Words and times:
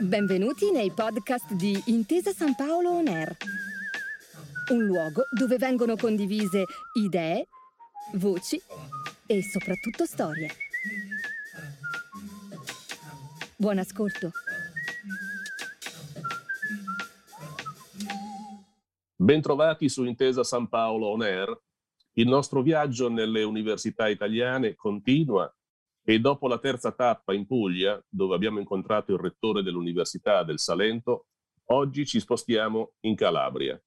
Benvenuti 0.00 0.72
nei 0.72 0.90
podcast 0.90 1.52
di 1.52 1.80
Intesa 1.86 2.32
San 2.32 2.56
Paolo 2.56 2.90
On 2.90 3.06
Air, 3.06 3.36
un 4.72 4.84
luogo 4.84 5.22
dove 5.30 5.58
vengono 5.58 5.94
condivise 5.94 6.64
idee, 6.94 7.46
voci 8.14 8.60
e 9.26 9.42
soprattutto 9.42 10.04
storie. 10.04 10.50
Buon 13.56 13.78
ascolto. 13.78 14.32
Bentrovati 19.14 19.88
su 19.88 20.02
Intesa 20.02 20.42
San 20.42 20.68
Paolo 20.68 21.06
On 21.06 21.22
Air. 21.22 21.56
Il 22.14 22.26
nostro 22.26 22.60
viaggio 22.60 23.08
nelle 23.08 23.44
università 23.44 24.08
italiane 24.08 24.74
continua 24.74 25.48
e 26.04 26.18
dopo 26.18 26.48
la 26.48 26.58
terza 26.58 26.92
tappa 26.92 27.32
in 27.32 27.46
Puglia, 27.46 28.02
dove 28.08 28.34
abbiamo 28.34 28.58
incontrato 28.58 29.12
il 29.12 29.20
rettore 29.20 29.62
dell'Università 29.62 30.42
del 30.42 30.58
Salento, 30.58 31.26
oggi 31.66 32.04
ci 32.06 32.18
spostiamo 32.18 32.94
in 33.00 33.14
Calabria. 33.14 33.80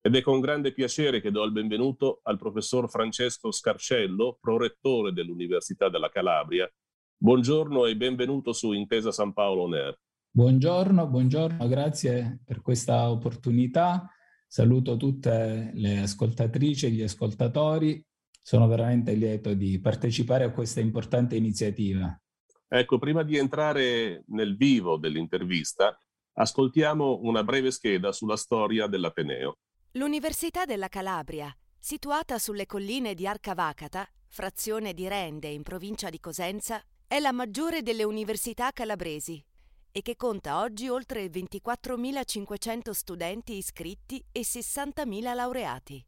Ed 0.00 0.14
è 0.14 0.22
con 0.22 0.40
grande 0.40 0.72
piacere 0.72 1.20
che 1.20 1.30
do 1.30 1.42
il 1.44 1.52
benvenuto 1.52 2.20
al 2.22 2.38
professor 2.38 2.88
Francesco 2.88 3.50
Scarcello, 3.50 4.38
prorettore 4.40 5.12
dell'Università 5.12 5.88
della 5.88 6.10
Calabria. 6.10 6.70
Buongiorno 7.16 7.86
e 7.86 7.96
benvenuto 7.96 8.52
su 8.52 8.72
Intesa 8.72 9.10
San 9.10 9.32
Paolo 9.32 9.74
Air. 9.74 9.98
Buongiorno, 10.30 11.08
buongiorno, 11.08 11.66
grazie 11.66 12.40
per 12.44 12.60
questa 12.62 13.10
opportunità. 13.10 14.08
Saluto 14.46 14.96
tutte 14.96 15.72
le 15.74 15.98
ascoltatrici 15.98 16.86
e 16.86 16.90
gli 16.90 17.02
ascoltatori. 17.02 18.02
Sono 18.40 18.66
veramente 18.66 19.12
lieto 19.12 19.54
di 19.54 19.78
partecipare 19.80 20.44
a 20.44 20.50
questa 20.50 20.80
importante 20.80 21.36
iniziativa. 21.36 22.18
Ecco, 22.66 22.98
prima 22.98 23.22
di 23.22 23.36
entrare 23.36 24.24
nel 24.28 24.56
vivo 24.56 24.96
dell'intervista, 24.96 25.98
ascoltiamo 26.34 27.20
una 27.22 27.42
breve 27.42 27.70
scheda 27.70 28.12
sulla 28.12 28.36
storia 28.36 28.86
dell'Ateneo. 28.86 29.58
L'Università 29.92 30.64
della 30.64 30.88
Calabria, 30.88 31.54
situata 31.78 32.38
sulle 32.38 32.66
colline 32.66 33.14
di 33.14 33.26
Arcavacata, 33.26 34.06
frazione 34.28 34.92
di 34.92 35.08
Rende 35.08 35.48
in 35.48 35.62
provincia 35.62 36.10
di 36.10 36.20
Cosenza, 36.20 36.82
è 37.06 37.18
la 37.20 37.32
maggiore 37.32 37.82
delle 37.82 38.04
università 38.04 38.70
calabresi 38.70 39.42
e 39.90 40.02
che 40.02 40.16
conta 40.16 40.60
oggi 40.60 40.88
oltre 40.88 41.26
24.500 41.26 42.90
studenti 42.90 43.56
iscritti 43.56 44.22
e 44.30 44.40
60.000 44.40 45.34
laureati. 45.34 46.04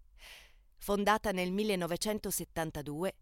Fondata 0.83 1.31
nel 1.31 1.53
1972, 1.53 3.15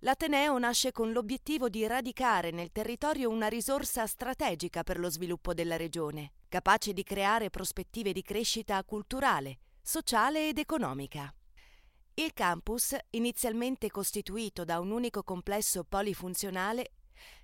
l'Ateneo 0.00 0.58
nasce 0.58 0.92
con 0.92 1.10
l'obiettivo 1.10 1.70
di 1.70 1.86
radicare 1.86 2.50
nel 2.50 2.70
territorio 2.70 3.30
una 3.30 3.48
risorsa 3.48 4.06
strategica 4.06 4.82
per 4.82 4.98
lo 4.98 5.08
sviluppo 5.08 5.54
della 5.54 5.78
regione, 5.78 6.32
capace 6.48 6.92
di 6.92 7.02
creare 7.02 7.48
prospettive 7.48 8.12
di 8.12 8.20
crescita 8.20 8.84
culturale, 8.84 9.60
sociale 9.80 10.48
ed 10.48 10.58
economica. 10.58 11.34
Il 12.12 12.34
campus, 12.34 12.94
inizialmente 13.10 13.90
costituito 13.90 14.66
da 14.66 14.78
un 14.78 14.90
unico 14.90 15.22
complesso 15.22 15.84
polifunzionale, 15.84 16.90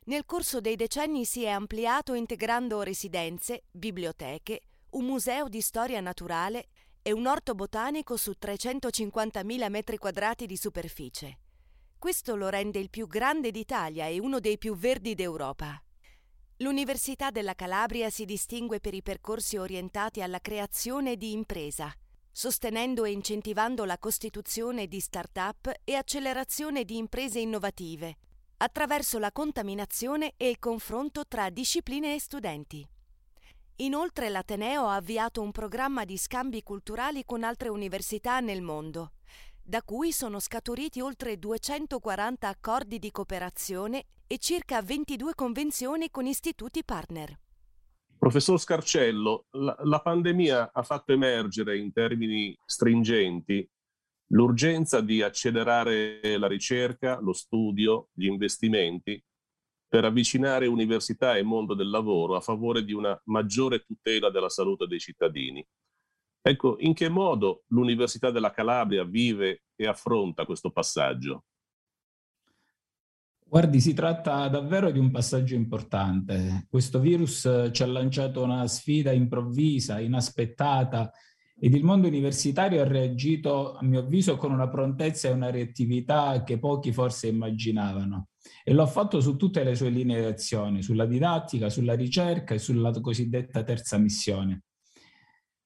nel 0.04 0.26
corso 0.26 0.60
dei 0.60 0.76
decenni 0.76 1.24
si 1.24 1.42
è 1.42 1.48
ampliato 1.48 2.12
integrando 2.12 2.82
residenze, 2.82 3.62
biblioteche, 3.70 4.60
un 4.90 5.06
museo 5.06 5.48
di 5.48 5.62
storia 5.62 6.00
naturale 6.00 6.68
e 7.06 7.12
un 7.12 7.26
orto 7.26 7.54
botanico 7.54 8.16
su 8.16 8.32
350.000 8.40 9.68
metri 9.68 9.98
quadrati 9.98 10.46
di 10.46 10.56
superficie. 10.56 11.38
Questo 11.98 12.34
lo 12.34 12.48
rende 12.48 12.78
il 12.78 12.88
più 12.88 13.06
grande 13.06 13.50
d'Italia 13.50 14.06
e 14.06 14.18
uno 14.18 14.40
dei 14.40 14.56
più 14.56 14.74
verdi 14.74 15.14
d'Europa. 15.14 15.78
L'Università 16.58 17.30
della 17.30 17.52
Calabria 17.52 18.08
si 18.08 18.24
distingue 18.24 18.80
per 18.80 18.94
i 18.94 19.02
percorsi 19.02 19.58
orientati 19.58 20.22
alla 20.22 20.38
creazione 20.38 21.18
di 21.18 21.32
impresa, 21.32 21.92
sostenendo 22.32 23.04
e 23.04 23.10
incentivando 23.10 23.84
la 23.84 23.98
costituzione 23.98 24.86
di 24.86 24.98
start-up 24.98 25.70
e 25.84 25.96
accelerazione 25.96 26.86
di 26.86 26.96
imprese 26.96 27.38
innovative, 27.38 28.16
attraverso 28.56 29.18
la 29.18 29.30
contaminazione 29.30 30.32
e 30.38 30.48
il 30.48 30.58
confronto 30.58 31.26
tra 31.26 31.50
discipline 31.50 32.14
e 32.14 32.18
studenti. 32.18 32.88
Inoltre 33.78 34.28
l'Ateneo 34.28 34.86
ha 34.86 34.94
avviato 34.94 35.42
un 35.42 35.50
programma 35.50 36.04
di 36.04 36.16
scambi 36.16 36.62
culturali 36.62 37.24
con 37.24 37.42
altre 37.42 37.68
università 37.68 38.38
nel 38.38 38.62
mondo, 38.62 39.14
da 39.60 39.82
cui 39.82 40.12
sono 40.12 40.38
scaturiti 40.38 41.00
oltre 41.00 41.40
240 41.40 42.46
accordi 42.46 43.00
di 43.00 43.10
cooperazione 43.10 44.04
e 44.28 44.38
circa 44.38 44.80
22 44.80 45.34
convenzioni 45.34 46.08
con 46.10 46.24
istituti 46.26 46.84
partner. 46.84 47.36
Professor 48.16 48.60
Scarcello, 48.60 49.46
la, 49.50 49.76
la 49.82 50.00
pandemia 50.00 50.70
ha 50.72 50.82
fatto 50.84 51.12
emergere 51.12 51.76
in 51.76 51.92
termini 51.92 52.56
stringenti 52.64 53.68
l'urgenza 54.28 55.00
di 55.00 55.20
accelerare 55.20 56.20
la 56.38 56.46
ricerca, 56.46 57.18
lo 57.18 57.32
studio, 57.32 58.10
gli 58.12 58.26
investimenti 58.26 59.20
per 59.94 60.04
avvicinare 60.04 60.66
università 60.66 61.36
e 61.36 61.44
mondo 61.44 61.72
del 61.72 61.88
lavoro 61.88 62.34
a 62.34 62.40
favore 62.40 62.82
di 62.82 62.92
una 62.92 63.16
maggiore 63.26 63.84
tutela 63.84 64.28
della 64.28 64.48
salute 64.48 64.88
dei 64.88 64.98
cittadini. 64.98 65.64
Ecco, 66.42 66.78
in 66.80 66.94
che 66.94 67.08
modo 67.08 67.62
l'Università 67.68 68.32
della 68.32 68.50
Calabria 68.50 69.04
vive 69.04 69.62
e 69.76 69.86
affronta 69.86 70.46
questo 70.46 70.72
passaggio? 70.72 71.44
Guardi, 73.46 73.80
si 73.80 73.94
tratta 73.94 74.48
davvero 74.48 74.90
di 74.90 74.98
un 74.98 75.12
passaggio 75.12 75.54
importante. 75.54 76.66
Questo 76.68 76.98
virus 76.98 77.70
ci 77.70 77.82
ha 77.84 77.86
lanciato 77.86 78.42
una 78.42 78.66
sfida 78.66 79.12
improvvisa, 79.12 80.00
inaspettata, 80.00 81.12
ed 81.56 81.72
il 81.72 81.84
mondo 81.84 82.08
universitario 82.08 82.82
ha 82.82 82.84
reagito, 82.84 83.76
a 83.76 83.84
mio 83.84 84.00
avviso, 84.00 84.36
con 84.38 84.50
una 84.50 84.68
prontezza 84.68 85.28
e 85.28 85.32
una 85.32 85.50
reattività 85.50 86.42
che 86.42 86.58
pochi 86.58 86.92
forse 86.92 87.28
immaginavano. 87.28 88.30
E 88.64 88.72
lo 88.72 88.82
ha 88.82 88.86
fatto 88.86 89.20
su 89.20 89.36
tutte 89.36 89.62
le 89.64 89.74
sue 89.74 89.90
linee 89.90 90.20
di 90.20 90.26
azione, 90.26 90.82
sulla 90.82 91.06
didattica, 91.06 91.68
sulla 91.68 91.94
ricerca 91.94 92.54
e 92.54 92.58
sulla 92.58 92.90
cosiddetta 93.00 93.62
terza 93.62 93.98
missione. 93.98 94.62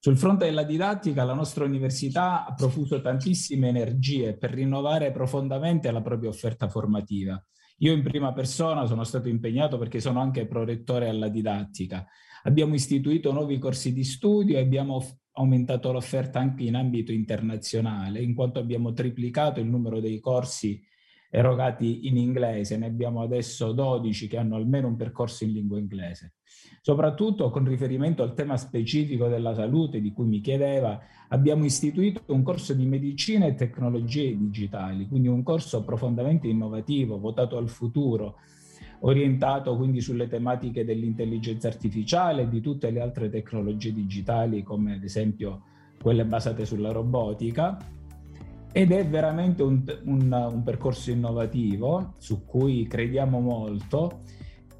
Sul 0.00 0.16
fronte 0.16 0.44
della 0.44 0.62
didattica, 0.62 1.24
la 1.24 1.34
nostra 1.34 1.64
università 1.64 2.46
ha 2.46 2.54
profuso 2.54 3.00
tantissime 3.00 3.68
energie 3.68 4.36
per 4.36 4.52
rinnovare 4.52 5.10
profondamente 5.10 5.90
la 5.90 6.02
propria 6.02 6.30
offerta 6.30 6.68
formativa. 6.68 7.42
Io 7.78 7.92
in 7.92 8.02
prima 8.02 8.32
persona 8.32 8.86
sono 8.86 9.02
stato 9.04 9.28
impegnato 9.28 9.76
perché 9.76 10.00
sono 10.00 10.20
anche 10.20 10.46
prorettore 10.46 11.08
alla 11.08 11.28
didattica. 11.28 12.06
Abbiamo 12.44 12.74
istituito 12.74 13.32
nuovi 13.32 13.58
corsi 13.58 13.92
di 13.92 14.04
studio 14.04 14.56
e 14.56 14.60
abbiamo 14.60 15.04
aumentato 15.32 15.92
l'offerta 15.92 16.38
anche 16.38 16.64
in 16.64 16.76
ambito 16.76 17.12
internazionale, 17.12 18.20
in 18.20 18.34
quanto 18.34 18.60
abbiamo 18.60 18.92
triplicato 18.92 19.60
il 19.60 19.66
numero 19.66 20.00
dei 20.00 20.20
corsi 20.20 20.80
erogati 21.30 22.06
in 22.08 22.16
inglese, 22.16 22.76
ne 22.76 22.86
abbiamo 22.86 23.22
adesso 23.22 23.72
12 23.72 24.28
che 24.28 24.38
hanno 24.38 24.56
almeno 24.56 24.88
un 24.88 24.96
percorso 24.96 25.44
in 25.44 25.52
lingua 25.52 25.78
inglese. 25.78 26.34
Soprattutto 26.80 27.50
con 27.50 27.66
riferimento 27.66 28.22
al 28.22 28.34
tema 28.34 28.56
specifico 28.56 29.28
della 29.28 29.54
salute 29.54 30.00
di 30.00 30.12
cui 30.12 30.26
mi 30.26 30.40
chiedeva, 30.40 30.98
abbiamo 31.28 31.64
istituito 31.64 32.22
un 32.28 32.42
corso 32.42 32.72
di 32.72 32.86
medicina 32.86 33.46
e 33.46 33.54
tecnologie 33.54 34.36
digitali, 34.36 35.06
quindi 35.06 35.28
un 35.28 35.42
corso 35.42 35.84
profondamente 35.84 36.48
innovativo, 36.48 37.18
votato 37.18 37.58
al 37.58 37.68
futuro, 37.68 38.36
orientato 39.00 39.76
quindi 39.76 40.00
sulle 40.00 40.28
tematiche 40.28 40.84
dell'intelligenza 40.84 41.68
artificiale 41.68 42.42
e 42.42 42.48
di 42.48 42.60
tutte 42.60 42.90
le 42.90 43.00
altre 43.00 43.28
tecnologie 43.28 43.92
digitali 43.92 44.62
come 44.62 44.94
ad 44.94 45.04
esempio 45.04 45.62
quelle 46.00 46.24
basate 46.24 46.64
sulla 46.64 46.90
robotica 46.90 47.76
ed 48.78 48.92
è 48.92 49.04
veramente 49.04 49.64
un, 49.64 49.82
un, 50.04 50.50
un 50.52 50.62
percorso 50.62 51.10
innovativo 51.10 52.14
su 52.18 52.44
cui 52.44 52.86
crediamo 52.86 53.40
molto 53.40 54.20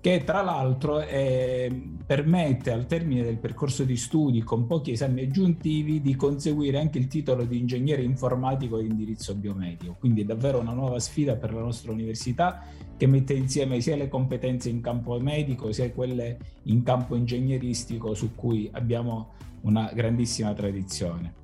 che 0.00 0.22
tra 0.22 0.40
l'altro 0.40 1.00
eh, 1.00 1.96
permette 2.06 2.70
al 2.70 2.86
termine 2.86 3.24
del 3.24 3.38
percorso 3.38 3.82
di 3.82 3.96
studi 3.96 4.44
con 4.44 4.68
pochi 4.68 4.92
esami 4.92 5.22
aggiuntivi 5.22 6.00
di 6.00 6.14
conseguire 6.14 6.78
anche 6.78 6.98
il 6.98 7.08
titolo 7.08 7.42
di 7.42 7.58
ingegnere 7.58 8.02
informatico 8.02 8.78
di 8.78 8.86
indirizzo 8.86 9.34
biomedico. 9.34 9.96
Quindi 9.98 10.20
è 10.20 10.24
davvero 10.24 10.60
una 10.60 10.74
nuova 10.74 11.00
sfida 11.00 11.34
per 11.34 11.52
la 11.52 11.62
nostra 11.62 11.90
università 11.90 12.62
che 12.96 13.06
mette 13.08 13.34
insieme 13.34 13.80
sia 13.80 13.96
le 13.96 14.06
competenze 14.06 14.68
in 14.68 14.80
campo 14.80 15.18
medico 15.18 15.72
sia 15.72 15.90
quelle 15.90 16.38
in 16.66 16.84
campo 16.84 17.16
ingegneristico 17.16 18.14
su 18.14 18.36
cui 18.36 18.70
abbiamo 18.72 19.30
una 19.62 19.90
grandissima 19.92 20.54
tradizione. 20.54 21.37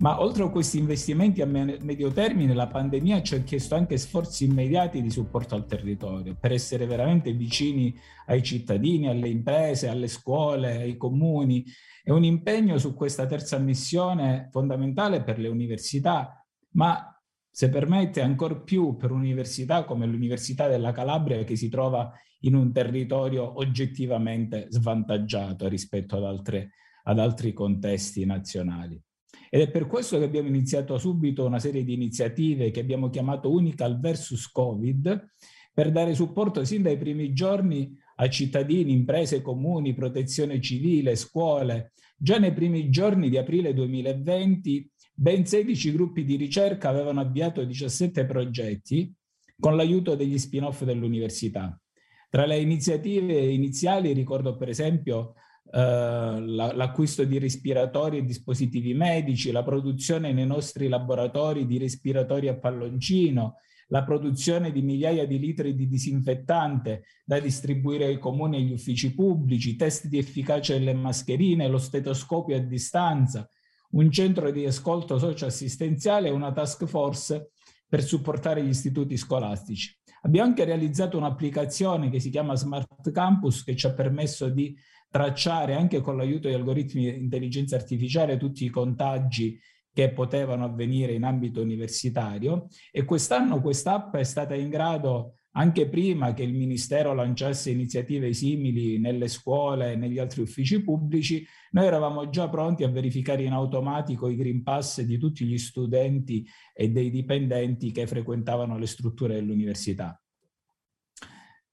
Ma 0.00 0.20
oltre 0.20 0.44
a 0.44 0.48
questi 0.48 0.78
investimenti 0.78 1.42
a 1.42 1.46
medio 1.46 2.12
termine, 2.12 2.54
la 2.54 2.68
pandemia 2.68 3.20
ci 3.20 3.34
ha 3.34 3.42
chiesto 3.42 3.74
anche 3.74 3.96
sforzi 3.96 4.44
immediati 4.44 5.02
di 5.02 5.10
supporto 5.10 5.56
al 5.56 5.66
territorio 5.66 6.36
per 6.38 6.52
essere 6.52 6.86
veramente 6.86 7.32
vicini 7.32 7.98
ai 8.26 8.44
cittadini, 8.44 9.08
alle 9.08 9.28
imprese, 9.28 9.88
alle 9.88 10.06
scuole, 10.06 10.76
ai 10.76 10.96
comuni. 10.96 11.64
È 12.00 12.10
un 12.10 12.22
impegno 12.22 12.78
su 12.78 12.94
questa 12.94 13.26
terza 13.26 13.58
missione 13.58 14.48
fondamentale 14.52 15.24
per 15.24 15.40
le 15.40 15.48
università, 15.48 16.46
ma 16.74 17.20
se 17.50 17.68
permette, 17.68 18.20
ancor 18.20 18.62
più 18.62 18.94
per 18.94 19.10
un'università 19.10 19.84
come 19.84 20.06
l'Università 20.06 20.68
della 20.68 20.92
Calabria 20.92 21.42
che 21.42 21.56
si 21.56 21.68
trova 21.68 22.12
in 22.42 22.54
un 22.54 22.72
territorio 22.72 23.58
oggettivamente 23.58 24.66
svantaggiato 24.68 25.66
rispetto 25.66 26.18
ad, 26.18 26.22
altre, 26.22 26.70
ad 27.02 27.18
altri 27.18 27.52
contesti 27.52 28.24
nazionali. 28.24 29.02
Ed 29.50 29.60
è 29.60 29.70
per 29.70 29.86
questo 29.86 30.18
che 30.18 30.24
abbiamo 30.24 30.48
iniziato 30.48 30.98
subito 30.98 31.44
una 31.44 31.58
serie 31.58 31.84
di 31.84 31.94
iniziative 31.94 32.70
che 32.70 32.80
abbiamo 32.80 33.10
chiamato 33.10 33.50
Unical 33.50 33.98
versus 33.98 34.50
Covid, 34.50 35.30
per 35.72 35.92
dare 35.92 36.14
supporto 36.14 36.64
sin 36.64 36.82
dai 36.82 36.98
primi 36.98 37.32
giorni 37.32 37.96
a 38.16 38.28
cittadini, 38.28 38.92
imprese, 38.92 39.42
comuni, 39.42 39.94
protezione 39.94 40.60
civile, 40.60 41.14
scuole. 41.14 41.92
Già 42.16 42.38
nei 42.38 42.52
primi 42.52 42.90
giorni 42.90 43.28
di 43.28 43.36
aprile 43.36 43.72
2020 43.72 44.90
ben 45.14 45.46
16 45.46 45.92
gruppi 45.92 46.24
di 46.24 46.36
ricerca 46.36 46.88
avevano 46.88 47.20
avviato 47.20 47.62
17 47.64 48.24
progetti 48.26 49.12
con 49.58 49.76
l'aiuto 49.76 50.14
degli 50.16 50.38
spin-off 50.38 50.82
dell'università. 50.82 51.80
Tra 52.28 52.44
le 52.44 52.58
iniziative 52.58 53.34
iniziali 53.38 54.12
ricordo 54.12 54.56
per 54.56 54.68
esempio 54.68 55.34
eh, 55.70 56.40
l'acquisto 56.40 57.24
di 57.24 57.38
respiratori 57.38 58.18
e 58.18 58.24
dispositivi 58.24 58.94
medici, 58.94 59.50
la 59.50 59.62
produzione 59.62 60.32
nei 60.32 60.46
nostri 60.46 60.88
laboratori 60.88 61.66
di 61.66 61.78
respiratori 61.78 62.48
a 62.48 62.56
palloncino, 62.56 63.56
la 63.88 64.04
produzione 64.04 64.72
di 64.72 64.82
migliaia 64.82 65.26
di 65.26 65.38
litri 65.38 65.74
di 65.74 65.88
disinfettante 65.88 67.04
da 67.24 67.38
distribuire 67.38 68.06
ai 68.06 68.18
comuni 68.18 68.56
e 68.56 68.60
agli 68.60 68.72
uffici 68.72 69.14
pubblici, 69.14 69.76
test 69.76 70.06
di 70.06 70.18
efficacia 70.18 70.74
delle 70.74 70.94
mascherine, 70.94 71.68
lo 71.68 71.78
stetoscopio 71.78 72.56
a 72.56 72.60
distanza, 72.60 73.48
un 73.90 74.10
centro 74.10 74.50
di 74.50 74.66
ascolto 74.66 75.18
socio-assistenziale 75.18 76.28
e 76.28 76.32
una 76.32 76.52
task 76.52 76.84
force 76.84 77.50
per 77.88 78.02
supportare 78.02 78.62
gli 78.62 78.68
istituti 78.68 79.16
scolastici. 79.16 79.96
Abbiamo 80.22 80.48
anche 80.48 80.64
realizzato 80.64 81.16
un'applicazione 81.16 82.10
che 82.10 82.20
si 82.20 82.28
chiama 82.28 82.56
Smart 82.56 83.10
Campus 83.12 83.64
che 83.64 83.76
ci 83.76 83.86
ha 83.86 83.92
permesso 83.92 84.48
di 84.48 84.76
tracciare 85.10 85.74
anche 85.74 86.00
con 86.00 86.16
l'aiuto 86.16 86.48
di 86.48 86.54
algoritmi 86.54 87.10
di 87.10 87.20
intelligenza 87.20 87.76
artificiale 87.76 88.36
tutti 88.36 88.64
i 88.64 88.70
contagi 88.70 89.58
che 89.92 90.12
potevano 90.12 90.64
avvenire 90.64 91.12
in 91.12 91.24
ambito 91.24 91.60
universitario 91.60 92.68
e 92.92 93.04
quest'anno 93.04 93.60
quest'app 93.60 94.14
è 94.14 94.22
stata 94.22 94.54
in 94.54 94.68
grado 94.68 95.38
anche 95.58 95.88
prima 95.88 96.34
che 96.34 96.44
il 96.44 96.54
Ministero 96.54 97.14
lanciasse 97.14 97.70
iniziative 97.70 98.32
simili 98.32 98.98
nelle 98.98 99.26
scuole 99.26 99.92
e 99.92 99.96
negli 99.96 100.18
altri 100.18 100.42
uffici 100.42 100.82
pubblici, 100.82 101.44
noi 101.72 101.86
eravamo 101.86 102.28
già 102.28 102.48
pronti 102.48 102.84
a 102.84 102.88
verificare 102.88 103.42
in 103.42 103.52
automatico 103.52 104.28
i 104.28 104.36
Green 104.36 104.62
Pass 104.62 105.00
di 105.00 105.18
tutti 105.18 105.44
gli 105.44 105.58
studenti 105.58 106.46
e 106.72 106.90
dei 106.90 107.10
dipendenti 107.10 107.90
che 107.90 108.06
frequentavano 108.06 108.78
le 108.78 108.86
strutture 108.86 109.34
dell'università. 109.34 110.20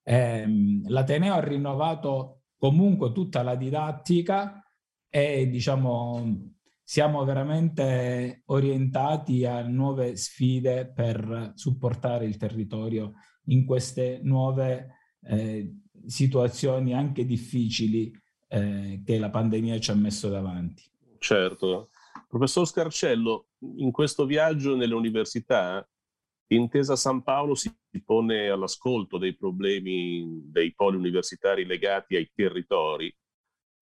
Eh, 0.02 0.81
L'Ateneo 0.88 1.34
ha 1.36 1.44
rinnovato 1.44 2.44
comunque 2.66 3.12
tutta 3.12 3.44
la 3.44 3.54
didattica 3.54 4.60
e 5.08 5.48
diciamo 5.48 6.54
siamo 6.84 7.24
veramente 7.24 8.42
orientati 8.46 9.46
a 9.46 9.62
nuove 9.62 10.16
sfide 10.16 10.92
per 10.92 11.52
supportare 11.54 12.26
il 12.26 12.38
territorio 12.38 13.14
in 13.46 13.66
queste 13.66 14.20
nuove 14.24 14.96
eh, 15.28 15.76
situazioni 16.08 16.96
anche 16.96 17.24
difficili 17.24 18.12
eh, 18.48 19.02
che 19.06 19.20
la 19.20 19.30
pandemia 19.30 19.80
ci 19.80 19.92
ha 19.92 19.96
messo 19.96 20.28
davanti. 20.30 20.84
Certo. 21.20 21.90
Professor 22.28 22.66
Scarcello, 22.66 23.50
in 23.78 23.92
questo 23.92 24.26
viaggio 24.26 24.76
nelle 24.76 24.96
università, 24.96 25.88
Intesa 26.47 26.95
San 26.95 27.24
Paolo 27.24 27.56
si 27.56 27.74
pone 28.03 28.50
all'ascolto 28.50 29.18
dei 29.18 29.36
problemi 29.36 30.42
dei 30.45 30.74
poli 30.75 30.97
universitari 30.97 31.65
legati 31.65 32.15
ai 32.15 32.30
territori 32.33 33.13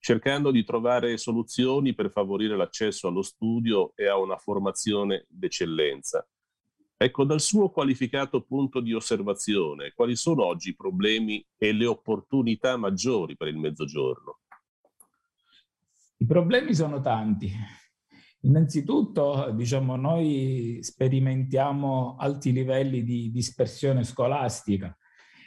cercando 0.03 0.51
di 0.51 0.65
trovare 0.65 1.15
soluzioni 1.15 1.95
per 1.95 2.11
favorire 2.11 2.57
l'accesso 2.57 3.07
allo 3.07 3.21
studio 3.21 3.93
e 3.95 4.05
a 4.05 4.17
una 4.17 4.35
formazione 4.35 5.25
d'eccellenza. 5.29 6.27
Ecco, 6.97 7.23
dal 7.23 7.39
suo 7.39 7.69
qualificato 7.69 8.41
punto 8.41 8.81
di 8.81 8.93
osservazione, 8.93 9.93
quali 9.95 10.17
sono 10.17 10.43
oggi 10.43 10.71
i 10.71 10.75
problemi 10.75 11.45
e 11.57 11.71
le 11.71 11.85
opportunità 11.85 12.75
maggiori 12.75 13.37
per 13.37 13.47
il 13.47 13.57
Mezzogiorno? 13.57 14.39
I 16.17 16.25
problemi 16.25 16.75
sono 16.75 16.99
tanti. 16.99 17.49
Innanzitutto, 18.45 19.51
diciamo, 19.55 19.95
noi 19.95 20.79
sperimentiamo 20.81 22.17
alti 22.17 22.51
livelli 22.51 23.03
di 23.03 23.31
dispersione 23.31 24.03
scolastica 24.03 24.95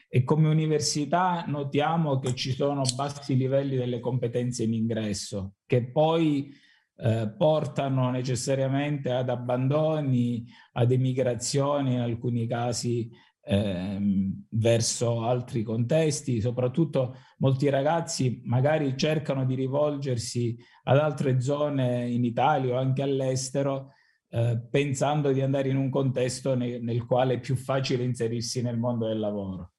e 0.08 0.24
come 0.24 0.48
università 0.48 1.44
notiamo 1.46 2.18
che 2.18 2.34
ci 2.34 2.52
sono 2.52 2.82
bassi 2.94 3.36
livelli 3.36 3.76
delle 3.76 4.00
competenze 4.00 4.62
in 4.62 4.72
ingresso 4.72 5.56
che 5.66 5.90
poi 5.90 6.50
eh, 6.98 7.34
portano 7.36 8.10
necessariamente 8.10 9.10
ad 9.10 9.28
abbandoni, 9.28 10.46
ad 10.72 10.90
emigrazioni 10.90 11.94
in 11.94 12.00
alcuni 12.00 12.46
casi 12.46 13.10
ehm, 13.46 14.46
verso 14.50 15.22
altri 15.22 15.62
contesti, 15.62 16.40
soprattutto 16.40 17.16
molti 17.38 17.68
ragazzi 17.68 18.42
magari 18.44 18.96
cercano 18.96 19.44
di 19.44 19.54
rivolgersi 19.54 20.56
ad 20.84 20.98
altre 20.98 21.40
zone 21.40 22.08
in 22.08 22.24
Italia 22.24 22.74
o 22.74 22.78
anche 22.78 23.02
all'estero 23.02 23.92
eh, 24.28 24.60
pensando 24.68 25.32
di 25.32 25.40
andare 25.40 25.68
in 25.68 25.76
un 25.76 25.88
contesto 25.88 26.54
ne 26.56 26.80
nel 26.80 27.06
quale 27.06 27.34
è 27.34 27.40
più 27.40 27.54
facile 27.54 28.02
inserirsi 28.02 28.60
nel 28.62 28.78
mondo 28.78 29.06
del 29.06 29.20
lavoro. 29.20 29.72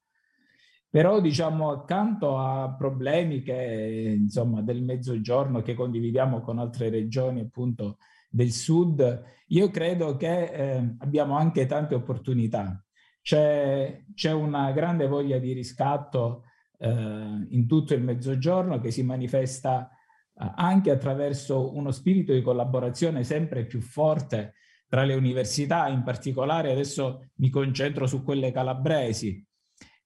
Però 0.90 1.20
diciamo 1.20 1.70
accanto 1.70 2.38
a 2.38 2.74
problemi 2.74 3.42
che 3.42 4.16
insomma 4.18 4.62
del 4.62 4.82
mezzogiorno 4.82 5.60
che 5.60 5.74
condividiamo 5.74 6.40
con 6.40 6.58
altre 6.58 6.88
regioni 6.88 7.40
appunto 7.40 7.98
del 8.30 8.52
sud, 8.52 9.22
io 9.48 9.70
credo 9.70 10.16
che 10.16 10.44
eh, 10.44 10.94
abbiamo 10.98 11.36
anche 11.36 11.66
tante 11.66 11.94
opportunità. 11.94 12.82
C'è, 13.28 14.04
c'è 14.14 14.32
una 14.32 14.72
grande 14.72 15.06
voglia 15.06 15.36
di 15.36 15.52
riscatto 15.52 16.44
eh, 16.78 16.88
in 16.88 17.66
tutto 17.66 17.92
il 17.92 18.02
mezzogiorno 18.02 18.80
che 18.80 18.90
si 18.90 19.02
manifesta 19.02 19.90
eh, 20.32 20.50
anche 20.54 20.90
attraverso 20.90 21.76
uno 21.76 21.90
spirito 21.90 22.32
di 22.32 22.40
collaborazione 22.40 23.24
sempre 23.24 23.66
più 23.66 23.82
forte 23.82 24.54
tra 24.88 25.04
le 25.04 25.12
università, 25.12 25.88
in 25.88 26.04
particolare 26.04 26.72
adesso 26.72 27.28
mi 27.34 27.50
concentro 27.50 28.06
su 28.06 28.22
quelle 28.22 28.50
calabresi, 28.50 29.46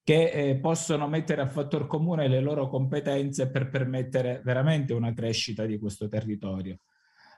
che 0.03 0.31
eh, 0.31 0.57
possono 0.57 1.07
mettere 1.07 1.43
a 1.43 1.49
fattor 1.49 1.87
comune 1.87 2.27
le 2.27 2.41
loro 2.41 2.67
competenze 2.67 3.53
per 3.53 3.69
permettere 3.69 4.41
veramente 4.43 4.95
una 4.95 5.15
crescita 5.15 5.65
di 5.65 5.79
questo 5.79 6.09
territorio. 6.09 6.77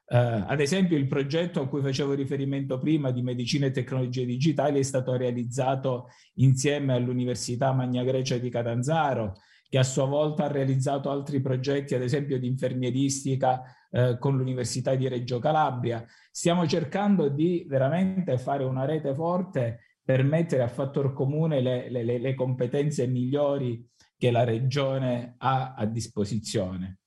Eh, 0.07 0.17
ad 0.17 0.61
esempio 0.61 0.99
il 0.99 1.07
progetto 1.07 1.63
a 1.63 1.69
cui 1.69 1.81
facevo 1.81 2.13
riferimento 2.13 2.79
prima 2.79 3.11
di 3.11 3.23
medicina 3.23 3.67
e 3.67 3.71
tecnologie 3.71 4.27
digitali 4.27 4.79
è 4.79 4.83
stato 4.83 5.17
realizzato 5.17 6.09
insieme 6.35 6.93
all'Università 6.93 7.73
Magna 7.73 8.05
Grecia 8.05 8.37
di 8.37 8.51
Catanzaro, 8.51 9.35
che 9.69 9.79
a 9.79 9.83
sua 9.83 10.05
volta 10.05 10.45
ha 10.45 10.53
realizzato 10.53 11.11
altri 11.11 11.41
progetti, 11.41 11.95
ad 11.95 12.03
esempio 12.03 12.39
di 12.39 12.47
infermieristica 12.47 13.63
eh, 13.91 14.19
con 14.19 14.37
l'Università 14.37 14.95
di 14.95 15.09
Reggio 15.09 15.39
Calabria. 15.39 16.05
Stiamo 16.31 16.67
cercando 16.67 17.29
di 17.29 17.65
veramente 17.67 18.37
fare 18.39 18.65
una 18.65 18.85
rete 18.85 19.15
forte 19.15 19.81
per 20.05 20.23
mettere 20.23 20.63
a 20.63 20.69
fattor 20.69 21.15
comune 21.15 21.61
le, 21.61 21.91
le, 21.91 22.19
le 22.19 22.35
competenze 22.35 23.07
migliori 23.07 23.89
che 24.19 24.31
la 24.31 24.45
regione 24.45 25.35
ha 25.39 25.75
a 25.75 25.87
disposizione. 25.87 26.99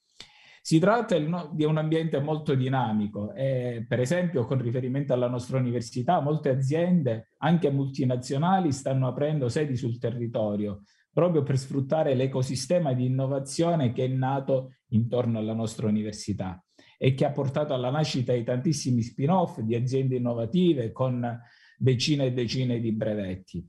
Si 0.68 0.80
tratta 0.80 1.18
di 1.18 1.64
un 1.64 1.78
ambiente 1.78 2.20
molto 2.20 2.54
dinamico 2.54 3.32
e 3.34 3.86
per 3.88 4.02
esempio 4.02 4.44
con 4.44 4.62
riferimento 4.62 5.14
alla 5.14 5.30
nostra 5.30 5.60
università 5.60 6.20
molte 6.20 6.50
aziende, 6.50 7.30
anche 7.38 7.72
multinazionali, 7.72 8.74
stanno 8.74 9.08
aprendo 9.08 9.48
sedi 9.48 9.78
sul 9.78 9.98
territorio 9.98 10.82
proprio 11.14 11.42
per 11.42 11.58
sfruttare 11.58 12.16
l'ecosistema 12.16 12.92
di 12.92 13.06
innovazione 13.06 13.94
che 13.94 14.04
è 14.04 14.08
nato 14.10 14.74
intorno 14.90 15.40
alla 15.40 15.54
nostra 15.54 15.88
università 15.88 16.62
e 16.98 17.14
che 17.14 17.24
ha 17.24 17.32
portato 17.32 17.74
alla 17.74 17.90
nascita 17.90 18.34
di 18.34 18.44
tantissimi 18.44 19.02
spin-off 19.02 19.60
di 19.60 19.74
aziende 19.74 20.18
innovative 20.18 20.92
con 20.92 21.40
decine 21.78 22.26
e 22.26 22.34
decine 22.34 22.82
di 22.82 22.92
brevetti. 22.92 23.66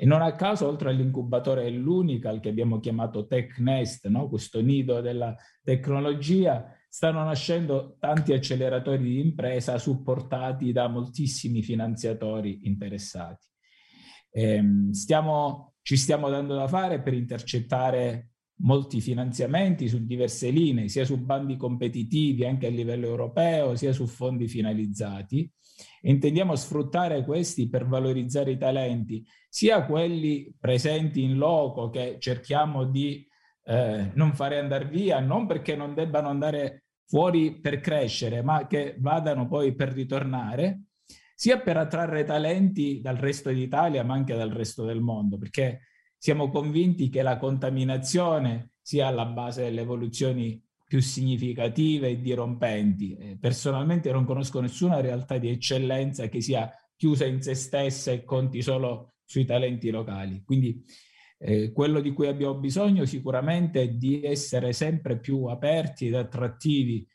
E 0.00 0.06
non 0.06 0.22
a 0.22 0.36
caso, 0.36 0.68
oltre 0.68 0.90
all'incubatore 0.90 1.68
l'Unical 1.70 2.38
che 2.38 2.50
abbiamo 2.50 2.78
chiamato 2.78 3.26
TechNest, 3.26 4.06
no? 4.06 4.28
questo 4.28 4.60
nido 4.60 5.00
della 5.00 5.34
tecnologia, 5.60 6.72
stanno 6.88 7.24
nascendo 7.24 7.96
tanti 7.98 8.32
acceleratori 8.32 9.02
di 9.02 9.18
impresa 9.18 9.76
supportati 9.76 10.70
da 10.70 10.86
moltissimi 10.86 11.64
finanziatori 11.64 12.60
interessati. 12.68 13.44
Ehm, 14.30 14.92
stiamo, 14.92 15.74
ci 15.82 15.96
stiamo 15.96 16.28
dando 16.30 16.54
da 16.54 16.68
fare 16.68 17.02
per 17.02 17.14
intercettare 17.14 18.34
molti 18.58 19.00
finanziamenti 19.00 19.88
su 19.88 20.04
diverse 20.04 20.50
linee, 20.50 20.88
sia 20.88 21.04
su 21.04 21.18
bandi 21.18 21.56
competitivi 21.56 22.44
anche 22.44 22.66
a 22.66 22.70
livello 22.70 23.06
europeo, 23.06 23.76
sia 23.76 23.92
su 23.92 24.06
fondi 24.06 24.48
finalizzati. 24.48 25.50
Intendiamo 26.02 26.56
sfruttare 26.56 27.24
questi 27.24 27.68
per 27.68 27.86
valorizzare 27.86 28.52
i 28.52 28.58
talenti, 28.58 29.24
sia 29.48 29.84
quelli 29.84 30.54
presenti 30.58 31.22
in 31.22 31.36
loco 31.36 31.88
che 31.90 32.16
cerchiamo 32.18 32.84
di 32.84 33.26
eh, 33.64 34.10
non 34.14 34.34
fare 34.34 34.58
andare 34.58 34.86
via, 34.86 35.20
non 35.20 35.46
perché 35.46 35.76
non 35.76 35.94
debbano 35.94 36.28
andare 36.28 36.84
fuori 37.06 37.60
per 37.60 37.80
crescere, 37.80 38.42
ma 38.42 38.66
che 38.66 38.96
vadano 38.98 39.46
poi 39.46 39.74
per 39.74 39.92
ritornare, 39.92 40.82
sia 41.34 41.60
per 41.60 41.76
attrarre 41.76 42.24
talenti 42.24 43.00
dal 43.00 43.16
resto 43.16 43.50
d'Italia, 43.50 44.02
ma 44.02 44.14
anche 44.14 44.34
dal 44.34 44.50
resto 44.50 44.84
del 44.84 45.00
mondo, 45.00 45.38
perché 45.38 45.80
siamo 46.18 46.50
convinti 46.50 47.08
che 47.08 47.22
la 47.22 47.38
contaminazione 47.38 48.72
sia 48.82 49.06
alla 49.06 49.26
base 49.26 49.62
delle 49.62 49.82
evoluzioni 49.82 50.60
più 50.86 51.00
significative 51.00 52.08
e 52.08 52.20
dirompenti. 52.20 53.16
Eh, 53.16 53.38
personalmente 53.38 54.10
non 54.10 54.24
conosco 54.24 54.60
nessuna 54.60 55.00
realtà 55.00 55.38
di 55.38 55.50
eccellenza 55.50 56.28
che 56.28 56.40
sia 56.40 56.70
chiusa 56.96 57.24
in 57.26 57.40
se 57.42 57.54
stessa 57.54 58.10
e 58.10 58.24
conti 58.24 58.62
solo 58.62 59.14
sui 59.24 59.44
talenti 59.44 59.90
locali. 59.90 60.42
Quindi 60.44 60.82
eh, 61.38 61.70
quello 61.72 62.00
di 62.00 62.12
cui 62.12 62.26
abbiamo 62.26 62.54
bisogno 62.54 63.04
sicuramente 63.04 63.82
è 63.82 63.88
di 63.90 64.22
essere 64.24 64.72
sempre 64.72 65.18
più 65.18 65.44
aperti 65.44 66.08
ed 66.08 66.14
attrattivi 66.14 67.06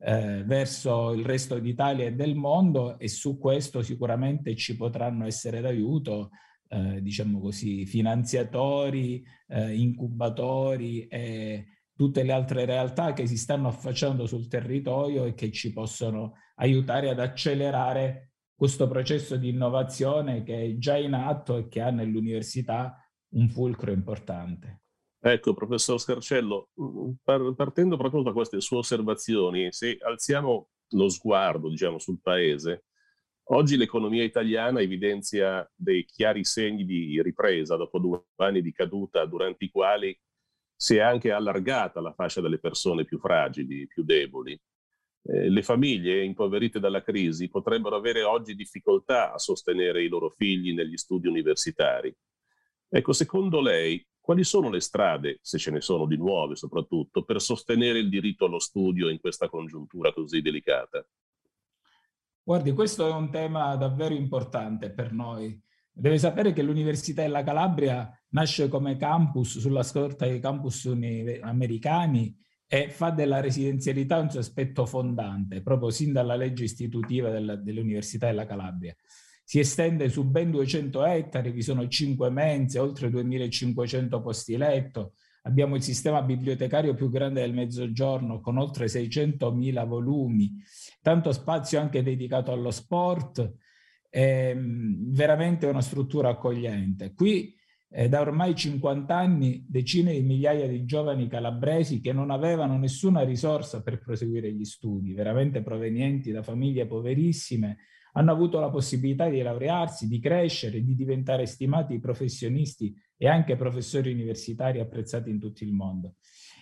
eh, 0.00 0.42
verso 0.44 1.12
il 1.12 1.24
resto 1.24 1.58
d'Italia 1.58 2.06
e 2.06 2.12
del 2.12 2.34
mondo 2.34 2.98
e 2.98 3.08
su 3.08 3.38
questo 3.38 3.82
sicuramente 3.82 4.54
ci 4.56 4.76
potranno 4.76 5.24
essere 5.24 5.60
d'aiuto 5.60 6.30
eh, 6.70 7.02
diciamo 7.02 7.40
così, 7.40 7.84
finanziatori, 7.84 9.24
eh, 9.48 9.74
incubatori 9.74 11.06
e 11.08 11.66
tutte 11.92 12.22
le 12.22 12.32
altre 12.32 12.64
realtà 12.64 13.12
che 13.12 13.26
si 13.26 13.36
stanno 13.36 13.68
affacciando 13.68 14.26
sul 14.26 14.48
territorio 14.48 15.24
e 15.24 15.34
che 15.34 15.50
ci 15.50 15.72
possono 15.72 16.34
aiutare 16.56 17.10
ad 17.10 17.18
accelerare 17.18 18.34
questo 18.54 18.88
processo 18.88 19.36
di 19.36 19.48
innovazione 19.48 20.42
che 20.42 20.62
è 20.62 20.76
già 20.76 20.96
in 20.96 21.14
atto 21.14 21.56
e 21.56 21.68
che 21.68 21.80
ha 21.80 21.90
nell'università 21.90 22.96
un 23.34 23.48
fulcro 23.48 23.90
importante. 23.90 24.82
Ecco, 25.22 25.52
professor 25.52 26.00
Scarcello, 26.00 26.70
mm, 26.80 27.52
partendo 27.54 27.96
proprio 27.96 28.22
da 28.22 28.32
queste 28.32 28.60
sue 28.60 28.78
osservazioni, 28.78 29.72
se 29.72 29.98
alziamo 30.00 30.68
lo 30.90 31.08
sguardo, 31.08 31.68
diciamo, 31.68 31.98
sul 31.98 32.20
paese, 32.20 32.84
Oggi 33.52 33.76
l'economia 33.76 34.22
italiana 34.22 34.80
evidenzia 34.80 35.68
dei 35.74 36.04
chiari 36.04 36.44
segni 36.44 36.84
di 36.84 37.20
ripresa 37.20 37.74
dopo 37.74 37.98
due 37.98 38.22
anni 38.36 38.62
di 38.62 38.72
caduta 38.72 39.24
durante 39.24 39.64
i 39.64 39.70
quali 39.70 40.16
si 40.76 40.94
è 40.96 41.00
anche 41.00 41.32
allargata 41.32 42.00
la 42.00 42.12
fascia 42.12 42.40
delle 42.40 42.60
persone 42.60 43.04
più 43.04 43.18
fragili, 43.18 43.88
più 43.88 44.04
deboli. 44.04 44.52
Eh, 45.22 45.50
le 45.50 45.62
famiglie 45.62 46.22
impoverite 46.22 46.78
dalla 46.78 47.02
crisi 47.02 47.48
potrebbero 47.48 47.96
avere 47.96 48.22
oggi 48.22 48.54
difficoltà 48.54 49.32
a 49.32 49.38
sostenere 49.38 50.04
i 50.04 50.08
loro 50.08 50.30
figli 50.30 50.72
negli 50.72 50.96
studi 50.96 51.26
universitari. 51.26 52.14
Ecco, 52.88 53.12
secondo 53.12 53.60
lei, 53.60 54.06
quali 54.20 54.44
sono 54.44 54.70
le 54.70 54.80
strade, 54.80 55.40
se 55.42 55.58
ce 55.58 55.72
ne 55.72 55.80
sono 55.80 56.06
di 56.06 56.16
nuove 56.16 56.54
soprattutto, 56.54 57.24
per 57.24 57.40
sostenere 57.40 57.98
il 57.98 58.08
diritto 58.08 58.44
allo 58.44 58.60
studio 58.60 59.08
in 59.08 59.18
questa 59.18 59.48
congiuntura 59.48 60.12
così 60.12 60.40
delicata? 60.40 61.04
Guardi, 62.50 62.72
questo 62.72 63.06
è 63.06 63.12
un 63.12 63.30
tema 63.30 63.76
davvero 63.76 64.12
importante 64.12 64.90
per 64.90 65.12
noi. 65.12 65.56
Deve 65.88 66.18
sapere 66.18 66.52
che 66.52 66.62
l'Università 66.62 67.22
della 67.22 67.44
Calabria 67.44 68.10
nasce 68.30 68.66
come 68.66 68.96
campus 68.96 69.60
sulla 69.60 69.84
scorta 69.84 70.26
dei 70.26 70.40
campus 70.40 70.92
americani 71.42 72.36
e 72.66 72.90
fa 72.90 73.10
della 73.10 73.38
residenzialità 73.38 74.18
un 74.18 74.30
suo 74.30 74.40
aspetto 74.40 74.84
fondante, 74.84 75.62
proprio 75.62 75.90
sin 75.90 76.12
dalla 76.12 76.34
legge 76.34 76.64
istitutiva 76.64 77.30
della, 77.30 77.54
dell'Università 77.54 78.26
della 78.26 78.46
Calabria. 78.46 78.96
Si 79.44 79.60
estende 79.60 80.08
su 80.08 80.28
ben 80.28 80.50
200 80.50 81.04
ettari, 81.04 81.52
vi 81.52 81.62
sono 81.62 81.86
5 81.86 82.30
mense, 82.30 82.80
oltre 82.80 83.10
2500 83.10 84.20
posti 84.20 84.56
letto, 84.56 85.12
abbiamo 85.42 85.76
il 85.76 85.82
sistema 85.82 86.22
bibliotecario 86.22 86.94
più 86.94 87.10
grande 87.10 87.40
del 87.40 87.54
Mezzogiorno 87.54 88.40
con 88.40 88.58
oltre 88.58 88.86
600.000 88.86 89.86
volumi, 89.86 90.62
tanto 91.00 91.32
spazio 91.32 91.80
anche 91.80 92.02
dedicato 92.02 92.52
allo 92.52 92.70
sport, 92.70 93.54
è 94.08 94.56
veramente 94.56 95.66
una 95.66 95.80
struttura 95.80 96.30
accogliente. 96.30 97.14
Qui 97.14 97.54
eh, 97.92 98.08
da 98.08 98.20
ormai 98.20 98.54
50 98.54 99.16
anni 99.16 99.64
decine 99.68 100.12
di 100.12 100.22
migliaia 100.22 100.66
di 100.66 100.84
giovani 100.84 101.28
calabresi 101.28 102.00
che 102.00 102.12
non 102.12 102.30
avevano 102.30 102.76
nessuna 102.78 103.22
risorsa 103.22 103.82
per 103.82 104.00
proseguire 104.00 104.52
gli 104.52 104.64
studi, 104.64 105.12
veramente 105.12 105.62
provenienti 105.62 106.30
da 106.30 106.42
famiglie 106.42 106.86
poverissime, 106.86 107.78
hanno 108.12 108.32
avuto 108.32 108.58
la 108.58 108.70
possibilità 108.70 109.28
di 109.28 109.40
laurearsi, 109.40 110.08
di 110.08 110.18
crescere, 110.18 110.82
di 110.82 110.94
diventare 110.94 111.46
stimati 111.46 111.98
professionisti 112.00 112.94
e 113.22 113.28
anche 113.28 113.54
professori 113.54 114.10
universitari 114.10 114.80
apprezzati 114.80 115.28
in 115.28 115.38
tutto 115.38 115.62
il 115.62 115.74
mondo. 115.74 116.14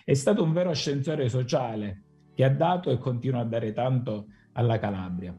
È 0.03 0.13
stato 0.13 0.43
un 0.43 0.51
vero 0.51 0.71
ascensore 0.71 1.29
sociale 1.29 2.03
che 2.35 2.43
ha 2.43 2.49
dato 2.49 2.91
e 2.91 2.97
continua 2.97 3.39
a 3.39 3.45
dare 3.45 3.71
tanto 3.71 4.25
alla 4.51 4.77
Calabria. 4.77 5.33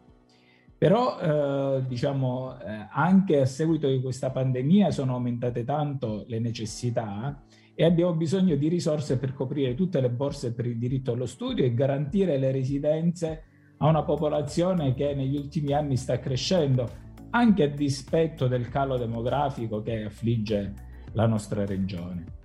Però, 0.78 1.18
eh, 1.20 1.84
diciamo, 1.86 2.58
eh, 2.58 2.86
anche 2.90 3.38
a 3.38 3.44
seguito 3.44 3.86
di 3.86 4.00
questa 4.00 4.30
pandemia 4.30 4.90
sono 4.92 5.12
aumentate 5.12 5.62
tanto 5.62 6.24
le 6.26 6.38
necessità 6.38 7.44
e 7.74 7.84
abbiamo 7.84 8.14
bisogno 8.14 8.56
di 8.56 8.68
risorse 8.68 9.18
per 9.18 9.34
coprire 9.34 9.74
tutte 9.74 10.00
le 10.00 10.08
borse 10.08 10.54
per 10.54 10.64
il 10.64 10.78
diritto 10.78 11.12
allo 11.12 11.26
studio 11.26 11.66
e 11.66 11.74
garantire 11.74 12.38
le 12.38 12.50
residenze 12.50 13.42
a 13.76 13.86
una 13.86 14.04
popolazione 14.04 14.94
che 14.94 15.14
negli 15.14 15.36
ultimi 15.36 15.74
anni 15.74 15.98
sta 15.98 16.18
crescendo, 16.18 16.88
anche 17.28 17.64
a 17.64 17.68
dispetto 17.68 18.48
del 18.48 18.70
calo 18.70 18.96
demografico 18.96 19.82
che 19.82 20.04
affligge 20.04 20.88
la 21.12 21.26
nostra 21.26 21.64
regione. 21.64 22.38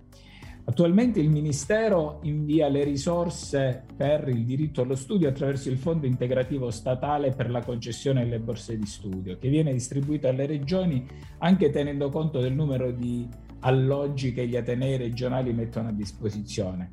Attualmente 0.68 1.20
il 1.20 1.30
Ministero 1.30 2.20
invia 2.24 2.68
le 2.70 2.84
risorse 2.84 3.84
per 3.96 4.28
il 4.30 4.46
diritto 4.46 4.82
allo 4.82 4.96
studio 4.96 5.30
attraverso 5.30 5.70
il 5.70 5.78
Fondo 5.78 6.08
integrativo 6.08 6.72
statale 6.72 7.34
per 7.34 7.52
la 7.52 7.62
concessione 7.62 8.24
delle 8.24 8.40
borse 8.40 8.76
di 8.76 8.86
studio, 8.88 9.38
che 9.38 9.50
viene 9.50 9.72
distribuito 9.72 10.28
alle 10.28 10.48
regioni 10.48 11.06
anche 11.38 11.70
tenendo 11.70 12.10
conto 12.10 12.40
del 12.40 12.54
numero 12.54 12.92
di 12.92 13.28
alloggi 13.60 14.34
che 14.34 14.48
gli 14.48 14.56
atenei 14.56 14.98
regionali 14.98 15.54
mettono 15.54 15.90
a 15.90 15.92
disposizione. 15.94 16.90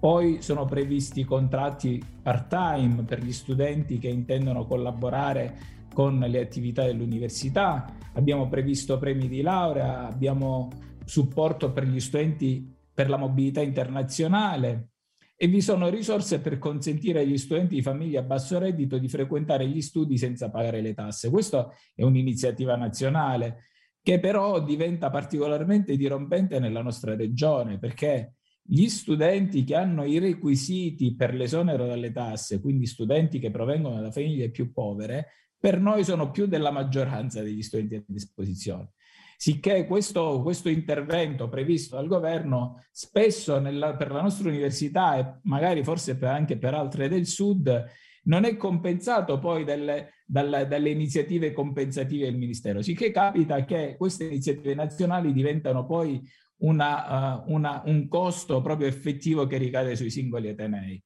Poi 0.00 0.40
sono 0.40 0.64
previsti 0.64 1.24
contratti 1.24 2.02
part-time 2.22 3.04
per 3.04 3.22
gli 3.22 3.32
studenti 3.32 3.98
che 3.98 4.08
intendono 4.08 4.64
collaborare 4.66 5.72
con 5.92 6.18
le 6.18 6.40
attività 6.40 6.84
dell'università, 6.84 7.86
abbiamo 8.14 8.48
previsto 8.48 8.98
premi 8.98 9.28
di 9.28 9.42
laurea, 9.42 10.06
abbiamo 10.06 10.68
supporto 11.04 11.72
per 11.72 11.86
gli 11.86 12.00
studenti 12.00 12.72
per 12.94 13.08
la 13.08 13.16
mobilità 13.16 13.60
internazionale 13.60 14.90
e 15.36 15.48
vi 15.48 15.60
sono 15.60 15.88
risorse 15.88 16.40
per 16.40 16.58
consentire 16.58 17.20
agli 17.20 17.36
studenti 17.36 17.74
di 17.74 17.82
famiglie 17.82 18.18
a 18.18 18.22
basso 18.22 18.58
reddito 18.58 18.98
di 18.98 19.08
frequentare 19.08 19.66
gli 19.66 19.82
studi 19.82 20.16
senza 20.16 20.48
pagare 20.48 20.80
le 20.80 20.94
tasse. 20.94 21.28
Questa 21.28 21.70
è 21.92 22.04
un'iniziativa 22.04 22.76
nazionale 22.76 23.64
che 24.00 24.20
però 24.20 24.62
diventa 24.62 25.10
particolarmente 25.10 25.96
dirompente 25.96 26.60
nella 26.60 26.82
nostra 26.82 27.16
regione 27.16 27.78
perché 27.78 28.34
gli 28.62 28.86
studenti 28.86 29.64
che 29.64 29.74
hanno 29.74 30.04
i 30.04 30.18
requisiti 30.18 31.14
per 31.16 31.34
l'esonero 31.34 31.86
dalle 31.86 32.12
tasse, 32.12 32.60
quindi 32.60 32.86
studenti 32.86 33.38
che 33.38 33.50
provengono 33.50 34.00
da 34.00 34.10
famiglie 34.10 34.50
più 34.50 34.72
povere, 34.72 35.26
per 35.58 35.80
noi 35.80 36.04
sono 36.04 36.30
più 36.30 36.46
della 36.46 36.70
maggioranza 36.70 37.42
degli 37.42 37.62
studenti 37.62 37.96
a 37.96 38.04
disposizione. 38.06 38.92
Sicché 39.36 39.86
questo, 39.86 40.40
questo 40.42 40.68
intervento 40.68 41.48
previsto 41.48 41.96
dal 41.96 42.06
governo 42.06 42.84
spesso 42.90 43.58
nella, 43.58 43.94
per 43.96 44.10
la 44.10 44.22
nostra 44.22 44.48
università 44.48 45.16
e 45.16 45.40
magari 45.42 45.82
forse 45.84 46.16
per, 46.16 46.30
anche 46.30 46.56
per 46.56 46.74
altre 46.74 47.08
del 47.08 47.26
sud 47.26 47.84
non 48.24 48.44
è 48.44 48.56
compensato 48.56 49.38
poi 49.38 49.64
delle, 49.64 50.14
dalle, 50.26 50.66
dalle, 50.66 50.90
iniziative 50.90 51.52
compensative 51.52 52.24
del 52.24 52.38
Ministero, 52.38 52.82
sicché 52.82 53.10
capita 53.10 53.64
che 53.64 53.96
queste 53.98 54.24
iniziative 54.24 54.74
nazionali 54.74 55.32
diventano 55.32 55.84
poi 55.84 56.22
una, 56.58 57.42
uh, 57.44 57.52
una, 57.52 57.82
un 57.86 58.08
costo 58.08 58.60
proprio 58.60 58.88
effettivo 58.88 59.46
che 59.46 59.58
ricade 59.58 59.96
sui 59.96 60.10
singoli 60.10 60.48
atenei. 60.48 61.02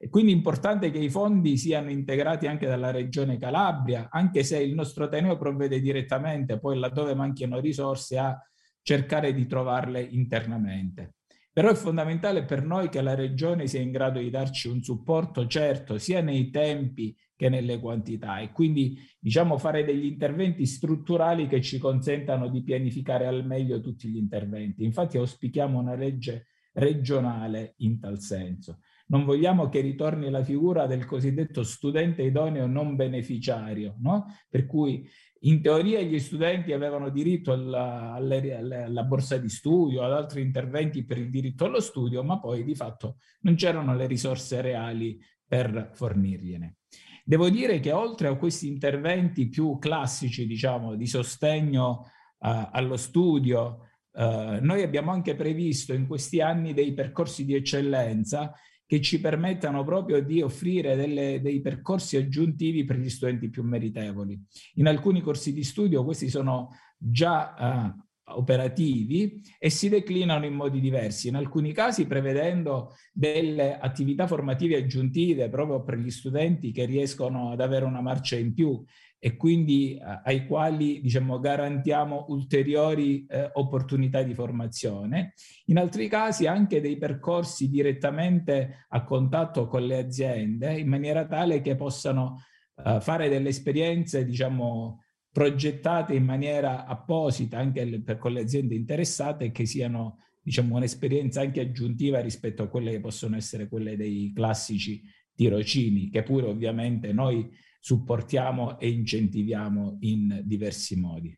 E 0.00 0.08
quindi 0.08 0.30
è 0.30 0.34
importante 0.34 0.92
che 0.92 0.98
i 0.98 1.10
fondi 1.10 1.56
siano 1.56 1.90
integrati 1.90 2.46
anche 2.46 2.66
dalla 2.66 2.92
Regione 2.92 3.36
Calabria, 3.36 4.08
anche 4.10 4.44
se 4.44 4.58
il 4.58 4.74
nostro 4.74 5.04
Ateneo 5.04 5.36
provvede 5.36 5.80
direttamente, 5.80 6.60
poi 6.60 6.78
laddove 6.78 7.14
manchino 7.14 7.58
risorse, 7.58 8.16
a 8.16 8.40
cercare 8.80 9.34
di 9.34 9.46
trovarle 9.46 10.00
internamente. 10.00 11.14
Però 11.52 11.70
è 11.70 11.74
fondamentale 11.74 12.44
per 12.44 12.62
noi 12.62 12.88
che 12.88 13.02
la 13.02 13.16
Regione 13.16 13.66
sia 13.66 13.80
in 13.80 13.90
grado 13.90 14.20
di 14.20 14.30
darci 14.30 14.68
un 14.68 14.80
supporto 14.80 15.48
certo, 15.48 15.98
sia 15.98 16.20
nei 16.20 16.50
tempi 16.50 17.16
che 17.34 17.48
nelle 17.48 17.80
quantità 17.80 18.38
e 18.38 18.52
quindi 18.52 18.96
diciamo 19.18 19.58
fare 19.58 19.84
degli 19.84 20.04
interventi 20.04 20.64
strutturali 20.66 21.48
che 21.48 21.60
ci 21.60 21.78
consentano 21.78 22.48
di 22.48 22.62
pianificare 22.62 23.26
al 23.26 23.44
meglio 23.44 23.80
tutti 23.80 24.08
gli 24.08 24.16
interventi. 24.16 24.84
Infatti 24.84 25.18
auspichiamo 25.18 25.76
una 25.76 25.96
legge 25.96 26.46
regionale 26.74 27.74
in 27.78 27.98
tal 27.98 28.20
senso. 28.20 28.78
Non 29.08 29.24
vogliamo 29.24 29.68
che 29.68 29.80
ritorni 29.80 30.30
la 30.30 30.44
figura 30.44 30.86
del 30.86 31.06
cosiddetto 31.06 31.62
studente 31.62 32.22
idoneo 32.22 32.66
non 32.66 32.94
beneficiario, 32.94 33.96
no? 34.00 34.26
per 34.48 34.66
cui 34.66 35.08
in 35.42 35.62
teoria 35.62 36.00
gli 36.00 36.18
studenti 36.18 36.72
avevano 36.72 37.10
diritto 37.10 37.52
alla, 37.52 38.12
alla, 38.12 38.36
alla, 38.84 39.04
borsa 39.04 39.38
di 39.38 39.48
studio, 39.48 40.02
ad 40.02 40.12
altri 40.12 40.42
interventi 40.42 41.04
per 41.04 41.18
il 41.18 41.30
diritto 41.30 41.64
allo 41.64 41.80
studio, 41.80 42.24
ma 42.24 42.40
poi 42.40 42.64
di 42.64 42.74
fatto 42.74 43.18
non 43.40 43.54
c'erano 43.54 43.94
le 43.94 44.06
risorse 44.06 44.60
reali 44.60 45.18
per 45.46 45.90
fornirgliene. 45.92 46.76
Devo 47.24 47.50
dire 47.50 47.78
che 47.78 47.92
oltre 47.92 48.28
a 48.28 48.36
questi 48.36 48.68
interventi 48.68 49.48
più 49.48 49.78
classici, 49.78 50.46
diciamo, 50.46 50.96
di 50.96 51.06
sostegno 51.06 52.10
uh, 52.38 52.68
allo 52.72 52.96
studio, 52.96 53.86
uh, 54.12 54.58
noi 54.60 54.82
abbiamo 54.82 55.12
anche 55.12 55.34
previsto 55.34 55.92
in 55.92 56.06
questi 56.06 56.40
anni 56.40 56.72
dei 56.72 56.94
percorsi 56.94 57.44
di 57.44 57.54
eccellenza 57.54 58.54
che 58.88 59.02
ci 59.02 59.20
permettano 59.20 59.84
proprio 59.84 60.22
di 60.22 60.40
offrire 60.40 60.96
delle, 60.96 61.42
dei 61.42 61.60
percorsi 61.60 62.16
aggiuntivi 62.16 62.86
per 62.86 62.96
gli 62.96 63.10
studenti 63.10 63.50
più 63.50 63.62
meritevoli. 63.62 64.40
In 64.76 64.86
alcuni 64.86 65.20
corsi 65.20 65.52
di 65.52 65.62
studio 65.62 66.02
questi 66.04 66.30
sono 66.30 66.70
già 66.96 67.92
uh, 67.94 68.38
operativi 68.38 69.42
e 69.58 69.68
si 69.68 69.90
declinano 69.90 70.46
in 70.46 70.54
modi 70.54 70.80
diversi, 70.80 71.28
in 71.28 71.36
alcuni 71.36 71.74
casi 71.74 72.06
prevedendo 72.06 72.94
delle 73.12 73.78
attività 73.78 74.26
formative 74.26 74.76
aggiuntive 74.76 75.50
proprio 75.50 75.82
per 75.82 75.98
gli 75.98 76.10
studenti 76.10 76.72
che 76.72 76.86
riescono 76.86 77.50
ad 77.50 77.60
avere 77.60 77.84
una 77.84 78.00
marcia 78.00 78.36
in 78.36 78.54
più 78.54 78.82
e 79.20 79.36
quindi 79.36 79.96
eh, 79.96 80.20
ai 80.24 80.46
quali 80.46 81.00
diciamo, 81.00 81.40
garantiamo 81.40 82.26
ulteriori 82.28 83.26
eh, 83.26 83.50
opportunità 83.54 84.22
di 84.22 84.34
formazione. 84.34 85.34
In 85.66 85.78
altri 85.78 86.08
casi 86.08 86.46
anche 86.46 86.80
dei 86.80 86.96
percorsi 86.96 87.68
direttamente 87.68 88.86
a 88.88 89.04
contatto 89.04 89.66
con 89.66 89.84
le 89.84 89.98
aziende 89.98 90.78
in 90.78 90.88
maniera 90.88 91.26
tale 91.26 91.60
che 91.60 91.74
possano 91.74 92.42
eh, 92.84 93.00
fare 93.00 93.28
delle 93.28 93.48
esperienze 93.48 94.24
diciamo, 94.24 95.02
progettate 95.32 96.14
in 96.14 96.24
maniera 96.24 96.86
apposita 96.86 97.58
anche 97.58 98.00
per, 98.02 98.18
con 98.18 98.32
le 98.32 98.40
aziende 98.40 98.74
interessate 98.74 99.50
che 99.50 99.66
siano 99.66 100.18
diciamo, 100.40 100.76
un'esperienza 100.76 101.40
anche 101.40 101.60
aggiuntiva 101.60 102.20
rispetto 102.20 102.62
a 102.62 102.68
quelle 102.68 102.92
che 102.92 103.00
possono 103.00 103.36
essere 103.36 103.68
quelle 103.68 103.96
dei 103.96 104.32
classici 104.34 105.02
tirocini, 105.34 106.08
che 106.08 106.22
pure 106.22 106.46
ovviamente 106.46 107.12
noi 107.12 107.48
supportiamo 107.78 108.78
e 108.78 108.88
incentiviamo 108.88 109.98
in 110.00 110.42
diversi 110.44 110.98
modi. 110.98 111.36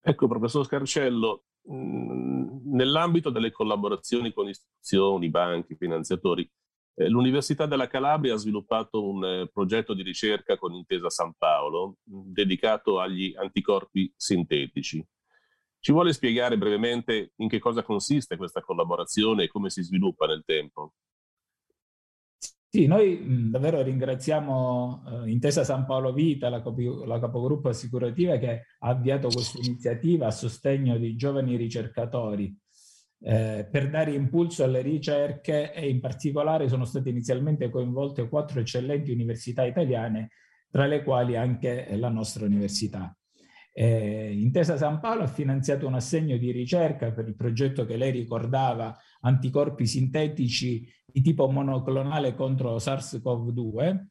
Ecco, 0.00 0.28
professor 0.28 0.64
Scarcello, 0.64 1.44
nell'ambito 2.64 3.30
delle 3.30 3.50
collaborazioni 3.50 4.32
con 4.32 4.48
istituzioni, 4.48 5.28
banchi, 5.28 5.76
finanziatori, 5.76 6.50
eh, 7.00 7.08
L'Università 7.08 7.66
della 7.66 7.86
Calabria 7.86 8.34
ha 8.34 8.38
sviluppato 8.38 9.08
un 9.08 9.24
eh, 9.24 9.48
progetto 9.50 9.94
di 9.94 10.02
ricerca 10.02 10.58
con 10.58 10.74
Intesa 10.74 11.08
San 11.08 11.32
Paolo 11.36 11.96
dedicato 12.04 13.00
agli 13.00 13.34
anticorpi 13.36 14.12
sintetici. 14.14 15.04
Ci 15.78 15.92
vuole 15.92 16.12
spiegare 16.12 16.58
brevemente 16.58 17.32
in 17.36 17.48
che 17.48 17.58
cosa 17.58 17.82
consiste 17.82 18.36
questa 18.36 18.60
collaborazione 18.60 19.44
e 19.44 19.48
come 19.48 19.70
si 19.70 19.82
sviluppa 19.82 20.26
nel 20.26 20.42
tempo? 20.44 20.92
Sì, 22.72 22.86
noi 22.86 23.50
davvero 23.50 23.82
ringraziamo 23.82 25.24
eh, 25.24 25.30
Intesa 25.30 25.64
San 25.64 25.86
Paolo 25.86 26.12
Vita, 26.12 26.48
la, 26.48 26.62
capo, 26.62 27.04
la 27.04 27.18
capogruppo 27.18 27.68
assicurativa 27.68 28.36
che 28.36 28.66
ha 28.78 28.88
avviato 28.90 29.26
questa 29.26 29.58
iniziativa 29.58 30.28
a 30.28 30.30
sostegno 30.30 30.96
di 30.96 31.16
giovani 31.16 31.56
ricercatori 31.56 32.56
eh, 33.22 33.68
per 33.68 33.90
dare 33.90 34.12
impulso 34.12 34.62
alle 34.62 34.82
ricerche 34.82 35.72
e 35.72 35.88
in 35.88 35.98
particolare 35.98 36.68
sono 36.68 36.84
state 36.84 37.08
inizialmente 37.08 37.70
coinvolte 37.70 38.28
quattro 38.28 38.60
eccellenti 38.60 39.10
università 39.10 39.64
italiane, 39.64 40.30
tra 40.70 40.86
le 40.86 41.02
quali 41.02 41.36
anche 41.36 41.88
la 41.96 42.08
nostra 42.08 42.46
università. 42.46 43.12
Eh, 43.72 44.32
Intesa 44.32 44.76
San 44.76 45.00
Paolo 45.00 45.22
ha 45.22 45.26
finanziato 45.26 45.88
un 45.88 45.94
assegno 45.94 46.36
di 46.36 46.52
ricerca 46.52 47.10
per 47.10 47.26
il 47.26 47.34
progetto 47.34 47.84
che 47.84 47.96
lei 47.96 48.12
ricordava, 48.12 48.96
anticorpi 49.20 49.86
sintetici 49.86 50.88
di 51.06 51.20
tipo 51.20 51.50
monoclonale 51.50 52.34
contro 52.34 52.76
SARS-CoV-2, 52.76 54.06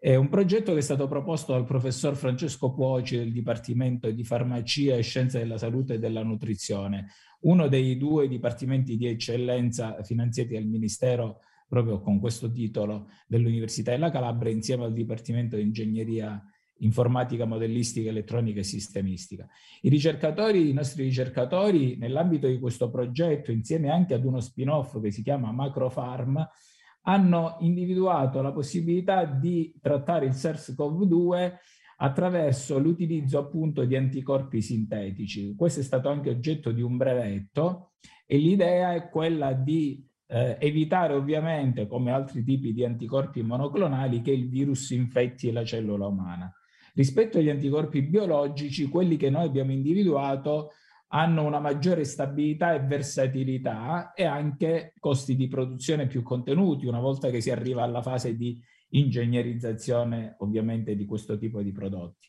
è 0.00 0.14
un 0.14 0.28
progetto 0.28 0.72
che 0.72 0.78
è 0.78 0.82
stato 0.82 1.08
proposto 1.08 1.52
dal 1.52 1.64
professor 1.64 2.14
Francesco 2.14 2.72
Puoci 2.72 3.16
del 3.16 3.32
Dipartimento 3.32 4.08
di 4.10 4.22
Farmacia 4.22 4.94
e 4.94 5.02
Scienze 5.02 5.38
della 5.38 5.58
Salute 5.58 5.94
e 5.94 5.98
della 5.98 6.22
Nutrizione, 6.22 7.08
uno 7.40 7.66
dei 7.66 7.96
due 7.96 8.28
dipartimenti 8.28 8.96
di 8.96 9.06
eccellenza 9.06 10.00
finanziati 10.04 10.54
dal 10.54 10.66
Ministero 10.66 11.40
proprio 11.68 12.00
con 12.00 12.18
questo 12.18 12.50
titolo 12.50 13.08
dell'Università 13.26 13.90
della 13.90 14.10
Calabria 14.10 14.52
insieme 14.52 14.84
al 14.84 14.92
Dipartimento 14.92 15.56
di 15.56 15.62
Ingegneria 15.62 16.42
informatica, 16.78 17.44
modellistica, 17.44 18.08
elettronica 18.08 18.60
e 18.60 18.64
sistemistica. 18.64 19.46
I 19.82 19.88
ricercatori, 19.88 20.68
i 20.68 20.72
nostri 20.72 21.04
ricercatori, 21.04 21.96
nell'ambito 21.96 22.46
di 22.46 22.58
questo 22.58 22.90
progetto, 22.90 23.50
insieme 23.52 23.90
anche 23.90 24.14
ad 24.14 24.24
uno 24.24 24.40
spin-off 24.40 25.00
che 25.00 25.10
si 25.10 25.22
chiama 25.22 25.52
Macrofarm, 25.52 26.46
hanno 27.02 27.56
individuato 27.60 28.42
la 28.42 28.52
possibilità 28.52 29.24
di 29.24 29.74
trattare 29.80 30.26
il 30.26 30.32
SARS-CoV-2 30.32 31.52
attraverso 32.00 32.78
l'utilizzo 32.78 33.38
appunto 33.38 33.84
di 33.84 33.96
anticorpi 33.96 34.60
sintetici. 34.60 35.54
Questo 35.56 35.80
è 35.80 35.82
stato 35.82 36.08
anche 36.08 36.30
oggetto 36.30 36.70
di 36.70 36.82
un 36.82 36.96
brevetto 36.96 37.92
e 38.26 38.36
l'idea 38.36 38.94
è 38.94 39.08
quella 39.08 39.52
di 39.52 40.06
eh, 40.28 40.56
evitare 40.60 41.14
ovviamente, 41.14 41.86
come 41.86 42.12
altri 42.12 42.44
tipi 42.44 42.72
di 42.72 42.84
anticorpi 42.84 43.42
monoclonali, 43.42 44.20
che 44.20 44.30
il 44.30 44.48
virus 44.48 44.90
infetti 44.90 45.50
la 45.50 45.64
cellula 45.64 46.06
umana. 46.06 46.52
Rispetto 46.98 47.38
agli 47.38 47.48
anticorpi 47.48 48.02
biologici, 48.02 48.88
quelli 48.88 49.16
che 49.16 49.30
noi 49.30 49.44
abbiamo 49.44 49.70
individuato 49.70 50.72
hanno 51.10 51.44
una 51.44 51.60
maggiore 51.60 52.02
stabilità 52.02 52.74
e 52.74 52.80
versatilità 52.80 54.12
e 54.14 54.24
anche 54.24 54.94
costi 54.98 55.36
di 55.36 55.46
produzione 55.46 56.08
più 56.08 56.24
contenuti 56.24 56.86
una 56.86 56.98
volta 56.98 57.30
che 57.30 57.40
si 57.40 57.52
arriva 57.52 57.84
alla 57.84 58.02
fase 58.02 58.34
di 58.34 58.60
ingegnerizzazione 58.88 60.34
ovviamente 60.40 60.96
di 60.96 61.04
questo 61.04 61.38
tipo 61.38 61.62
di 61.62 61.70
prodotti. 61.70 62.28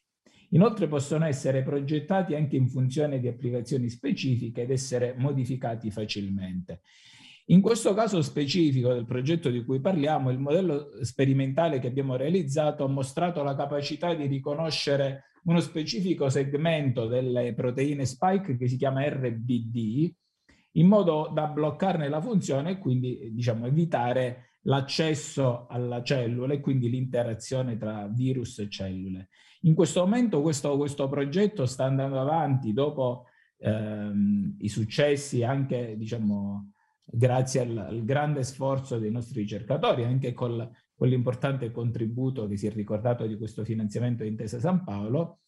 Inoltre 0.50 0.88
possono 0.88 1.26
essere 1.26 1.64
progettati 1.64 2.36
anche 2.36 2.56
in 2.56 2.68
funzione 2.68 3.20
di 3.20 3.28
applicazioni 3.28 3.90
specifiche 3.90 4.62
ed 4.62 4.70
essere 4.70 5.16
modificati 5.18 5.90
facilmente. 5.90 6.82
In 7.52 7.62
questo 7.62 7.96
caso 7.96 8.22
specifico 8.22 8.94
del 8.94 9.08
progetto 9.08 9.50
di 9.50 9.64
cui 9.64 9.80
parliamo, 9.80 10.30
il 10.30 10.38
modello 10.38 10.92
sperimentale 11.02 11.80
che 11.80 11.88
abbiamo 11.88 12.16
realizzato 12.16 12.84
ha 12.84 12.88
mostrato 12.88 13.42
la 13.42 13.56
capacità 13.56 14.14
di 14.14 14.28
riconoscere 14.28 15.32
uno 15.46 15.60
specifico 15.60 16.30
segmento 16.30 17.08
delle 17.08 17.56
proteine 17.56 18.06
spike 18.06 18.56
che 18.56 18.68
si 18.68 18.78
chiama 18.78 19.08
RBD, 19.08 20.14
in 20.74 20.88
modo 20.88 21.32
da 21.34 21.48
bloccarne 21.48 22.08
la 22.08 22.22
funzione 22.22 22.72
e 22.72 22.78
quindi 22.78 23.32
diciamo, 23.32 23.66
evitare 23.66 24.52
l'accesso 24.64 25.66
alla 25.68 26.04
cellula 26.04 26.54
e 26.54 26.60
quindi 26.60 26.88
l'interazione 26.88 27.78
tra 27.78 28.08
virus 28.14 28.60
e 28.60 28.70
cellule. 28.70 29.30
In 29.62 29.74
questo 29.74 30.02
momento 30.02 30.44
questo, 30.44 30.78
questo 30.78 31.10
progetto 31.10 31.66
sta 31.66 31.86
andando 31.86 32.20
avanti 32.20 32.74
dopo 32.74 33.26
ehm, 33.58 34.58
i 34.60 34.70
successi 34.70 35.44
anche 35.44 35.96
diciamo, 35.98 36.74
grazie 37.12 37.62
al, 37.62 37.78
al, 37.78 38.06
grande 38.06 38.43
sforzo 38.43 39.00
dei 39.00 39.12
nostri 39.12 39.41
ricercatori, 39.41 40.04
anche 40.04 40.34
con, 40.34 40.69
con 40.95 41.08
l'importante 41.08 41.72
contributo 41.72 42.48
che 42.48 42.58
si 42.58 42.67
è 42.67 42.72
ricordato 42.72 43.26
di 43.26 43.38
questo 43.38 43.63
finanziamento 43.63 44.24
di 44.24 44.30
Intesa 44.30 44.60
San 44.60 44.84
Paolo. 44.84 45.39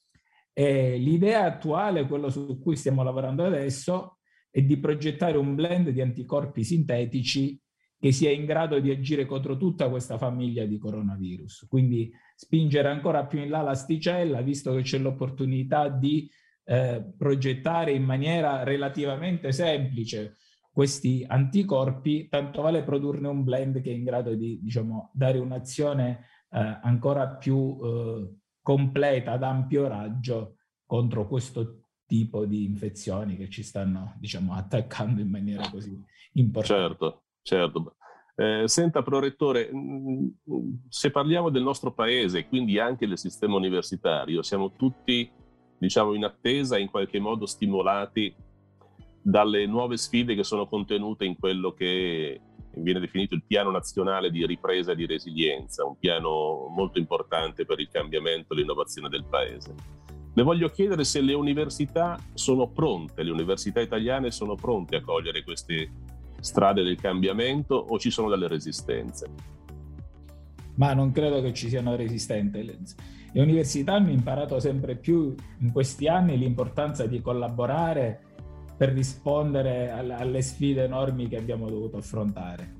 E 0.54 0.98
l'idea 0.98 1.46
attuale, 1.46 2.06
quello 2.06 2.30
su 2.30 2.60
cui 2.60 2.76
stiamo 2.76 3.04
lavorando 3.04 3.46
adesso, 3.46 4.18
è 4.50 4.62
di 4.62 4.78
progettare 4.78 5.38
un 5.38 5.56
blend 5.56 5.90
di 5.90 6.02
anticorpi 6.02 6.64
sintetici 6.64 7.60
che 7.98 8.12
sia 8.12 8.32
in 8.32 8.46
grado 8.46 8.80
di 8.80 8.90
agire 8.90 9.26
contro 9.26 9.56
tutta 9.58 9.90
questa 9.90 10.18
famiglia 10.18 10.66
di 10.66 10.80
coronavirus. 10.80 11.68
Quindi 11.70 12.12
spingere 12.36 12.90
ancora 12.90 13.28
più 13.28 13.40
in 13.40 13.50
là 13.50 13.62
l'asticella, 13.62 14.42
visto 14.42 14.74
che 14.74 14.82
c'è 14.82 14.98
l'opportunità 14.98 15.88
di 15.88 16.30
eh, 16.64 17.14
progettare 17.16 17.92
in 17.92 18.04
maniera 18.04 18.64
relativamente 18.64 19.52
semplice 19.52 20.38
questi 20.72 21.26
anticorpi, 21.28 22.30
tanto 22.30 22.62
vale 22.62 22.84
produrne 22.84 23.28
un 23.28 23.44
blend 23.44 23.82
che 23.82 23.92
è 23.92 23.94
in 23.94 24.04
grado 24.04 24.34
di 24.36 24.60
diciamo, 24.62 25.12
dare 25.14 25.38
un'azione 25.38 26.26
eh, 26.50 26.80
ancora 26.82 27.36
più 27.36 27.78
eh, 27.84 28.36
completa 28.62 29.34
ad 29.34 29.44
ampio 29.44 29.88
raggio 29.88 30.56
contro 30.86 31.28
questo 31.28 31.88
tipo 32.06 32.46
di 32.46 32.66
infezioni 32.66 33.38
che 33.38 33.50
ci 33.50 33.64
stanno 33.64 34.16
diciamo, 34.18 34.54
attaccando 34.54 35.22
in 35.22 35.30
maniera 35.30 35.70
così 35.70 35.98
importante. 36.34 36.88
Certo. 36.88 37.24
Certo. 37.42 37.96
Eh, 38.36 38.68
senta, 38.68 39.02
prorettore, 39.02 39.70
mm, 39.74 40.28
se 40.88 41.12
parliamo 41.12 41.50
del 41.50 41.64
nostro 41.64 41.92
paese, 41.92 42.48
quindi 42.48 42.80
anche 42.80 43.08
del 43.08 43.18
sistema 43.18 43.56
universitario, 43.56 44.42
siamo 44.42 44.74
tutti, 44.74 45.30
diciamo, 45.78 46.14
in 46.14 46.24
attesa, 46.24 46.78
in 46.78 46.90
qualche 46.90 47.20
modo 47.20 47.46
stimolati 47.46 48.34
dalle 49.22 49.66
nuove 49.66 49.98
sfide 49.98 50.36
che 50.36 50.44
sono 50.44 50.68
contenute 50.68 51.26
in 51.26 51.38
quello 51.38 51.74
che 51.74 52.42
viene 52.76 53.00
definito 53.00 53.36
il 53.36 53.44
piano 53.46 53.70
nazionale 53.70 54.32
di 54.32 54.46
ripresa 54.46 54.94
e 54.94 54.96
di 54.96 55.06
resilienza, 55.06 55.86
un 55.86 55.98
piano 55.98 56.68
molto 56.76 57.00
importante 57.00 57.66
per 57.66 57.80
il 57.80 57.90
cambiamento 57.92 58.54
e 58.54 58.58
l'innovazione 58.58 59.10
del 59.10 59.26
Paese. 59.30 59.74
Le 60.34 60.44
voglio 60.44 60.70
chiedere 60.70 61.04
se 61.04 61.20
le 61.20 61.34
università 61.34 62.18
sono 62.34 62.70
pronte, 62.70 63.24
le 63.24 63.32
università 63.32 63.82
italiane 63.82 64.32
sono 64.32 64.56
pronte 64.56 64.96
a 64.96 65.02
cogliere 65.02 65.44
queste 65.44 65.92
strade 66.40 66.84
del 66.84 66.96
cambiamento 66.96 67.76
o 67.76 68.00
ci 68.00 68.10
sono 68.10 68.30
delle 68.30 68.48
resistenze? 68.48 69.30
Ma 70.76 70.94
non 70.94 71.12
credo 71.12 71.42
che 71.42 71.54
ci 71.54 71.68
siano 71.68 71.96
resistenze. 71.96 72.64
Le 73.34 73.42
università 73.42 73.94
hanno 73.94 74.10
imparato 74.10 74.60
sempre 74.60 74.96
più 74.96 75.36
in 75.60 75.72
questi 75.72 76.08
anni 76.08 76.38
l'importanza 76.38 77.06
di 77.06 77.22
collaborare 77.22 78.31
per 78.82 78.94
rispondere 78.94 79.92
alle 79.92 80.42
sfide 80.42 80.86
enormi 80.86 81.28
che 81.28 81.38
abbiamo 81.38 81.70
dovuto 81.70 81.98
affrontare. 81.98 82.78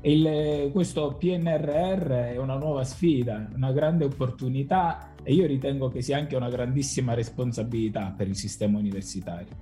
Il, 0.00 0.68
questo 0.72 1.14
PNRR 1.16 2.10
è 2.10 2.36
una 2.38 2.56
nuova 2.56 2.82
sfida, 2.82 3.48
una 3.54 3.70
grande 3.70 4.04
opportunità 4.04 5.14
e 5.22 5.32
io 5.32 5.46
ritengo 5.46 5.90
che 5.90 6.02
sia 6.02 6.18
anche 6.18 6.34
una 6.34 6.48
grandissima 6.48 7.14
responsabilità 7.14 8.12
per 8.16 8.26
il 8.26 8.34
sistema 8.34 8.78
universitario. 8.78 9.56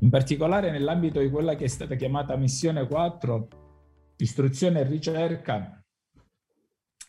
In 0.00 0.10
particolare 0.10 0.72
nell'ambito 0.72 1.20
di 1.20 1.30
quella 1.30 1.54
che 1.54 1.66
è 1.66 1.68
stata 1.68 1.94
chiamata 1.94 2.34
missione 2.34 2.84
4, 2.84 3.48
istruzione 4.16 4.80
e 4.80 4.88
ricerca, 4.88 5.80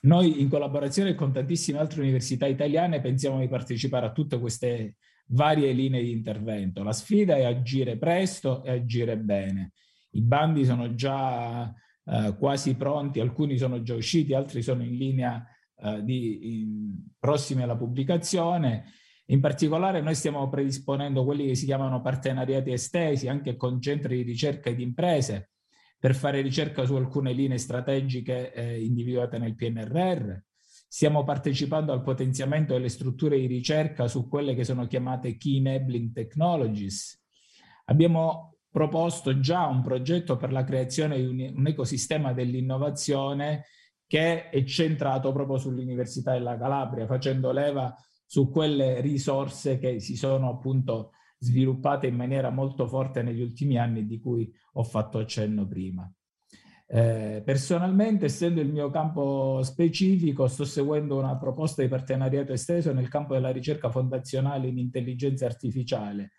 noi 0.02 0.40
in 0.40 0.50
collaborazione 0.50 1.16
con 1.16 1.34
tantissime 1.34 1.80
altre 1.80 2.02
università 2.02 2.46
italiane 2.46 3.02
pensiamo 3.02 3.40
di 3.40 3.48
partecipare 3.48 4.06
a 4.06 4.12
tutte 4.12 4.38
queste 4.38 4.98
varie 5.28 5.72
linee 5.72 6.02
di 6.02 6.12
intervento. 6.12 6.84
La 6.84 6.94
sfida 6.94 7.36
è 7.36 7.44
agire 7.44 7.98
presto 7.98 8.64
e 8.64 8.72
agire 8.72 9.18
bene. 9.18 9.74
I 10.12 10.22
bandi 10.22 10.66
sono 10.66 10.94
già 10.94 11.74
eh, 12.06 12.36
quasi 12.38 12.76
pronti, 12.76 13.20
alcuni 13.20 13.58
sono 13.58 13.82
già 13.82 13.96
usciti, 13.96 14.34
altri 14.34 14.62
sono 14.62 14.84
in 14.84 14.96
linea 14.96 15.46
eh, 15.78 16.04
di, 16.04 16.60
in, 16.60 17.06
prossimi 17.20 17.64
alla 17.64 17.76
pubblicazione. 17.76 18.86
In 19.28 19.40
particolare 19.40 20.02
noi 20.02 20.16
stiamo 20.16 20.48
predisponendo 20.48 21.26
quelli 21.26 21.48
che 21.48 21.56
si 21.56 21.66
chiamano 21.66 22.02
partenariati 22.02 22.72
estesi 22.72 23.28
anche 23.28 23.56
con 23.56 23.82
centri 23.82 24.18
di 24.18 24.24
ricerca 24.24 24.70
ed 24.70 24.80
imprese 24.80 25.50
per 25.98 26.14
fare 26.14 26.42
ricerca 26.42 26.86
su 26.86 26.94
alcune 26.94 27.34
linee 27.34 27.58
strategiche 27.58 28.54
eh, 28.54 28.84
individuate 28.84 29.40
nel 29.40 29.56
PNRR. 29.56 30.38
Stiamo 30.96 31.26
partecipando 31.26 31.92
al 31.92 32.02
potenziamento 32.02 32.72
delle 32.72 32.88
strutture 32.88 33.38
di 33.38 33.48
ricerca 33.48 34.08
su 34.08 34.30
quelle 34.30 34.56
che 34.56 34.64
sono 34.64 34.88
chiamate 34.88 35.36
Key 35.36 35.58
Enabling 35.58 36.14
Technologies. 36.14 37.22
Abbiamo 37.88 38.60
proposto 38.72 39.42
già 39.42 39.66
un 39.66 39.82
progetto 39.82 40.38
per 40.38 40.54
la 40.54 40.64
creazione 40.64 41.18
di 41.18 41.52
un, 41.54 41.68
ecosistema 41.68 42.32
dell'innovazione 42.32 43.66
che 44.08 44.50
è 44.50 44.64
centrato 44.64 45.34
proprio 45.34 45.58
sull'Università 45.58 46.32
della 46.32 46.58
Calabria, 46.58 47.06
facendo 47.06 47.52
leva 47.52 47.94
su 48.26 48.50
quelle 48.50 49.02
risorse 49.02 49.78
che 49.78 50.00
si 50.00 50.16
sono 50.16 50.50
appunto 50.50 51.12
sviluppate 51.40 52.08
in 52.08 52.16
maniera 52.16 52.52
molto 52.52 52.88
forte 52.88 53.22
negli 53.22 53.42
ultimi 53.42 53.78
anni 53.78 54.06
di 54.06 54.22
cui 54.22 54.50
ho 54.72 54.84
fatto 54.84 55.18
accenno 55.18 55.68
prima. 55.68 56.10
Eh, 56.88 57.42
personalmente, 57.44 58.26
essendo 58.26 58.62
il 58.62 58.72
mio 58.72 58.90
campo 58.92 59.62
specifico, 59.64 60.48
sto 60.48 60.66
seguendo 60.66 61.18
una 61.18 61.38
proposta 61.38 61.82
di 61.82 61.88
partenariato 61.88 62.54
esteso 62.54 62.94
nel 62.94 63.08
campo 63.08 63.34
della 63.34 63.52
ricerca 63.52 63.90
fondazionale 63.90 64.68
in 64.68 64.78
intelligenza 64.78 65.46
artificiale, 65.46 66.34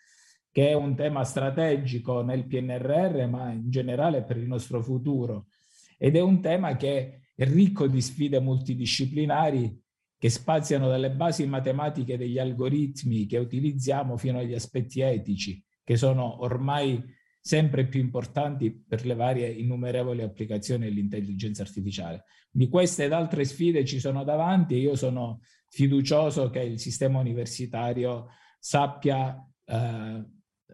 che 0.50 0.68
è 0.68 0.74
un 0.74 0.94
tema 0.94 1.24
strategico 1.24 2.22
nel 2.22 2.46
PNRR, 2.46 3.26
ma 3.28 3.50
in 3.50 3.70
generale 3.70 4.22
per 4.22 4.36
il 4.36 4.46
nostro 4.46 4.82
futuro. 4.82 5.46
Ed 5.98 6.14
è 6.14 6.20
un 6.20 6.40
tema 6.40 6.76
che 6.76 7.30
è 7.34 7.44
ricco 7.44 7.86
di 7.86 8.00
sfide 8.00 8.40
multidisciplinari 8.40 9.82
che 10.18 10.30
spaziano 10.30 10.88
dalle 10.88 11.10
basi 11.10 11.46
matematiche 11.46 12.16
degli 12.16 12.38
algoritmi 12.38 13.26
che 13.26 13.36
utilizziamo 13.38 14.16
fino 14.16 14.38
agli 14.38 14.54
aspetti 14.54 15.00
etici, 15.00 15.62
che 15.84 15.96
sono 15.96 16.42
ormai 16.42 17.02
sempre 17.46 17.86
più 17.86 18.00
importanti 18.00 18.72
per 18.72 19.06
le 19.06 19.14
varie 19.14 19.48
innumerevoli 19.48 20.20
applicazioni 20.20 20.86
dell'intelligenza 20.86 21.62
artificiale. 21.62 22.24
Di 22.50 22.68
queste 22.68 23.04
ed 23.04 23.12
altre 23.12 23.44
sfide 23.44 23.84
ci 23.84 24.00
sono 24.00 24.24
davanti 24.24 24.74
e 24.74 24.78
io 24.78 24.96
sono 24.96 25.42
fiducioso 25.68 26.50
che 26.50 26.58
il 26.58 26.80
sistema 26.80 27.20
universitario 27.20 28.26
sappia 28.58 29.40
eh, 29.64 30.24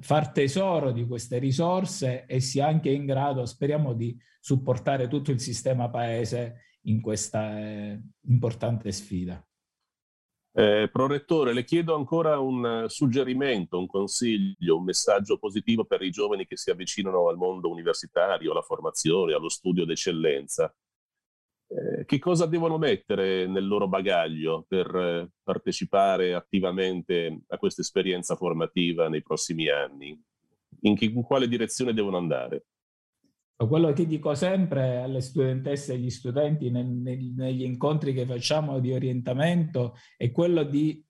far 0.01 0.33
tesoro 0.33 0.93
di 0.93 1.07
queste 1.07 1.37
risorse 1.37 2.25
e 2.25 2.41
sia 2.41 2.69
anche 2.69 2.89
in 2.89 3.05
grado, 3.05 3.45
speriamo, 3.45 3.93
di 3.93 4.19
supportare 4.41 5.09
tutto 5.09 5.31
il 5.31 5.41
sistema 5.41 5.91
paese 5.91 6.79
in 6.85 7.03
questa 7.03 7.61
eh, 7.61 8.03
importante 8.29 8.91
sfida. 8.93 9.47
Eh, 10.55 10.91
Prorettore, 10.93 11.55
le 11.55 11.65
chiedo 11.65 11.95
ancora 11.95 12.39
un 12.39 12.85
suggerimento, 12.89 13.79
un 13.79 13.87
consiglio, 13.87 14.77
un 14.77 14.85
messaggio 14.85 15.39
positivo 15.39 15.85
per 15.87 16.03
i 16.03 16.11
giovani 16.11 16.47
che 16.47 16.59
si 16.59 16.71
avvicinano 16.71 17.29
al 17.29 17.39
mondo 17.39 17.71
universitario, 17.71 18.51
alla 18.53 18.61
formazione, 18.61 19.33
allo 19.33 19.49
studio 19.49 19.87
d'eccellenza. 19.87 20.75
Eh, 21.69 22.05
che 22.05 22.19
cosa 22.19 22.45
devono 22.45 22.77
mettere 22.77 23.47
nel 23.47 23.67
loro 23.67 23.89
bagaglio 23.89 24.67
per 24.69 24.95
eh, 24.95 25.31
partecipare 25.43 26.35
attivamente 26.35 27.45
a 27.49 27.57
questa 27.57 27.81
esperienza 27.81 28.37
formativa 28.37 29.09
nei 29.09 29.23
prossimi 29.23 29.71
anni? 29.71 30.21
In, 30.81 30.97
che, 30.97 31.07
in 31.07 31.23
quale 31.23 31.49
direzione 31.49 31.95
devono 31.95 32.19
andare? 32.19 32.67
Quello 33.67 33.93
che 33.93 34.07
dico 34.07 34.35
sempre 34.35 34.99
alle 34.99 35.21
studentesse 35.21 35.93
e 35.93 35.97
agli 35.97 36.11
studenti 36.11 36.71
nel, 36.71 36.87
nel, 36.87 37.33
negli 37.37 37.63
incontri 37.63 38.13
che 38.13 38.27
facciamo 38.27 38.79
di 38.81 38.93
orientamento 38.93 39.95
è 40.17 40.31
quello 40.31 40.63
di 40.63 41.05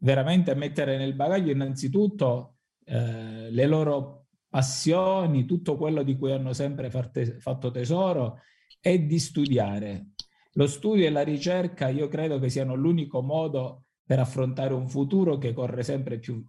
veramente 0.00 0.54
mettere 0.54 0.96
nel 0.96 1.14
bagaglio 1.14 1.52
innanzitutto 1.52 2.56
eh, 2.84 3.50
le 3.50 3.66
loro 3.66 4.26
passioni, 4.48 5.46
tutto 5.46 5.76
quello 5.76 6.02
di 6.02 6.16
cui 6.16 6.32
hanno 6.32 6.52
sempre 6.52 6.90
farte, 6.90 7.40
fatto 7.40 7.70
tesoro 7.70 8.40
e 8.80 9.06
di 9.06 9.18
studiare. 9.18 10.10
Lo 10.52 10.66
studio 10.66 11.06
e 11.06 11.10
la 11.10 11.22
ricerca 11.22 11.88
io 11.88 12.06
credo 12.06 12.38
che 12.38 12.48
siano 12.48 12.74
l'unico 12.74 13.22
modo 13.22 13.86
per 14.04 14.20
affrontare 14.20 14.74
un 14.74 14.88
futuro 14.88 15.38
che 15.38 15.52
corre 15.52 15.82
sempre 15.82 16.18
più. 16.18 16.44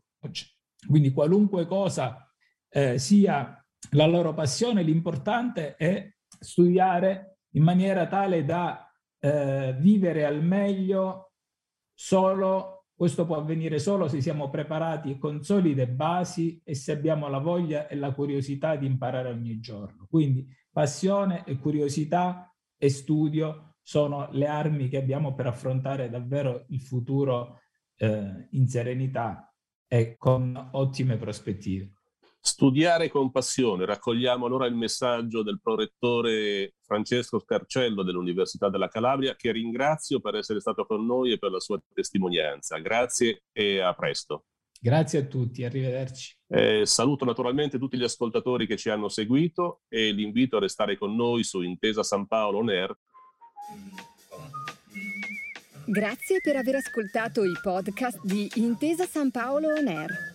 Quindi 0.87 1.11
qualunque 1.11 1.65
cosa 1.65 2.29
eh, 2.69 2.99
sia 2.99 3.64
la 3.91 4.05
loro 4.05 4.33
passione, 4.33 4.83
l'importante 4.83 5.75
è 5.75 6.13
studiare 6.39 7.39
in 7.51 7.63
maniera 7.63 8.07
tale 8.07 8.43
da 8.43 8.91
eh, 9.19 9.75
vivere 9.79 10.25
al 10.25 10.43
meglio 10.43 11.31
solo, 11.93 12.87
questo 12.93 13.25
può 13.25 13.37
avvenire 13.37 13.79
solo 13.79 14.07
se 14.07 14.21
siamo 14.21 14.49
preparati 14.49 15.17
con 15.17 15.43
solide 15.43 15.87
basi 15.87 16.61
e 16.63 16.75
se 16.75 16.91
abbiamo 16.91 17.27
la 17.27 17.39
voglia 17.39 17.87
e 17.87 17.95
la 17.95 18.13
curiosità 18.13 18.75
di 18.75 18.85
imparare 18.85 19.29
ogni 19.29 19.59
giorno. 19.59 20.05
Quindi 20.09 20.47
passione 20.71 21.43
e 21.45 21.57
curiosità 21.57 22.53
e 22.77 22.89
studio 22.89 23.75
sono 23.81 24.29
le 24.31 24.47
armi 24.47 24.89
che 24.89 24.97
abbiamo 24.97 25.33
per 25.33 25.47
affrontare 25.47 26.09
davvero 26.09 26.65
il 26.69 26.81
futuro 26.81 27.61
eh, 27.97 28.47
in 28.51 28.67
serenità 28.67 29.53
e 29.87 30.15
con 30.17 30.69
ottime 30.71 31.17
prospettive. 31.17 31.94
Studiare 32.47 33.09
con 33.09 33.31
passione. 33.31 33.85
Raccogliamo 33.85 34.45
allora 34.45 34.67
il 34.67 34.75
messaggio 34.75 35.41
del 35.41 35.59
prorettore 35.59 36.75
Francesco 36.85 37.39
Scarcello 37.39 38.03
dell'Università 38.03 38.69
della 38.69 38.87
Calabria, 38.87 39.35
che 39.35 39.51
ringrazio 39.51 40.19
per 40.19 40.35
essere 40.35 40.59
stato 40.59 40.85
con 40.85 41.03
noi 41.03 41.31
e 41.31 41.39
per 41.39 41.49
la 41.49 41.59
sua 41.59 41.81
testimonianza. 41.91 42.77
Grazie 42.77 43.45
e 43.51 43.79
a 43.79 43.91
presto. 43.95 44.45
Grazie 44.79 45.19
a 45.19 45.23
tutti, 45.23 45.63
arrivederci. 45.63 46.37
Eh, 46.47 46.85
saluto 46.85 47.25
naturalmente 47.25 47.79
tutti 47.79 47.97
gli 47.97 48.03
ascoltatori 48.03 48.67
che 48.67 48.77
ci 48.77 48.91
hanno 48.91 49.09
seguito 49.09 49.81
e 49.89 50.11
li 50.11 50.21
invito 50.21 50.57
a 50.57 50.59
restare 50.59 50.99
con 50.99 51.15
noi 51.15 51.43
su 51.43 51.61
Intesa 51.61 52.03
San 52.03 52.27
Paolo 52.27 52.59
On 52.59 52.69
Air. 52.69 52.95
Grazie 55.87 56.41
per 56.43 56.57
aver 56.57 56.75
ascoltato 56.75 57.43
i 57.43 57.53
podcast 57.59 58.19
di 58.23 58.47
Intesa 58.57 59.07
San 59.07 59.31
Paolo 59.31 59.69
On 59.69 59.87
Air. 59.87 60.34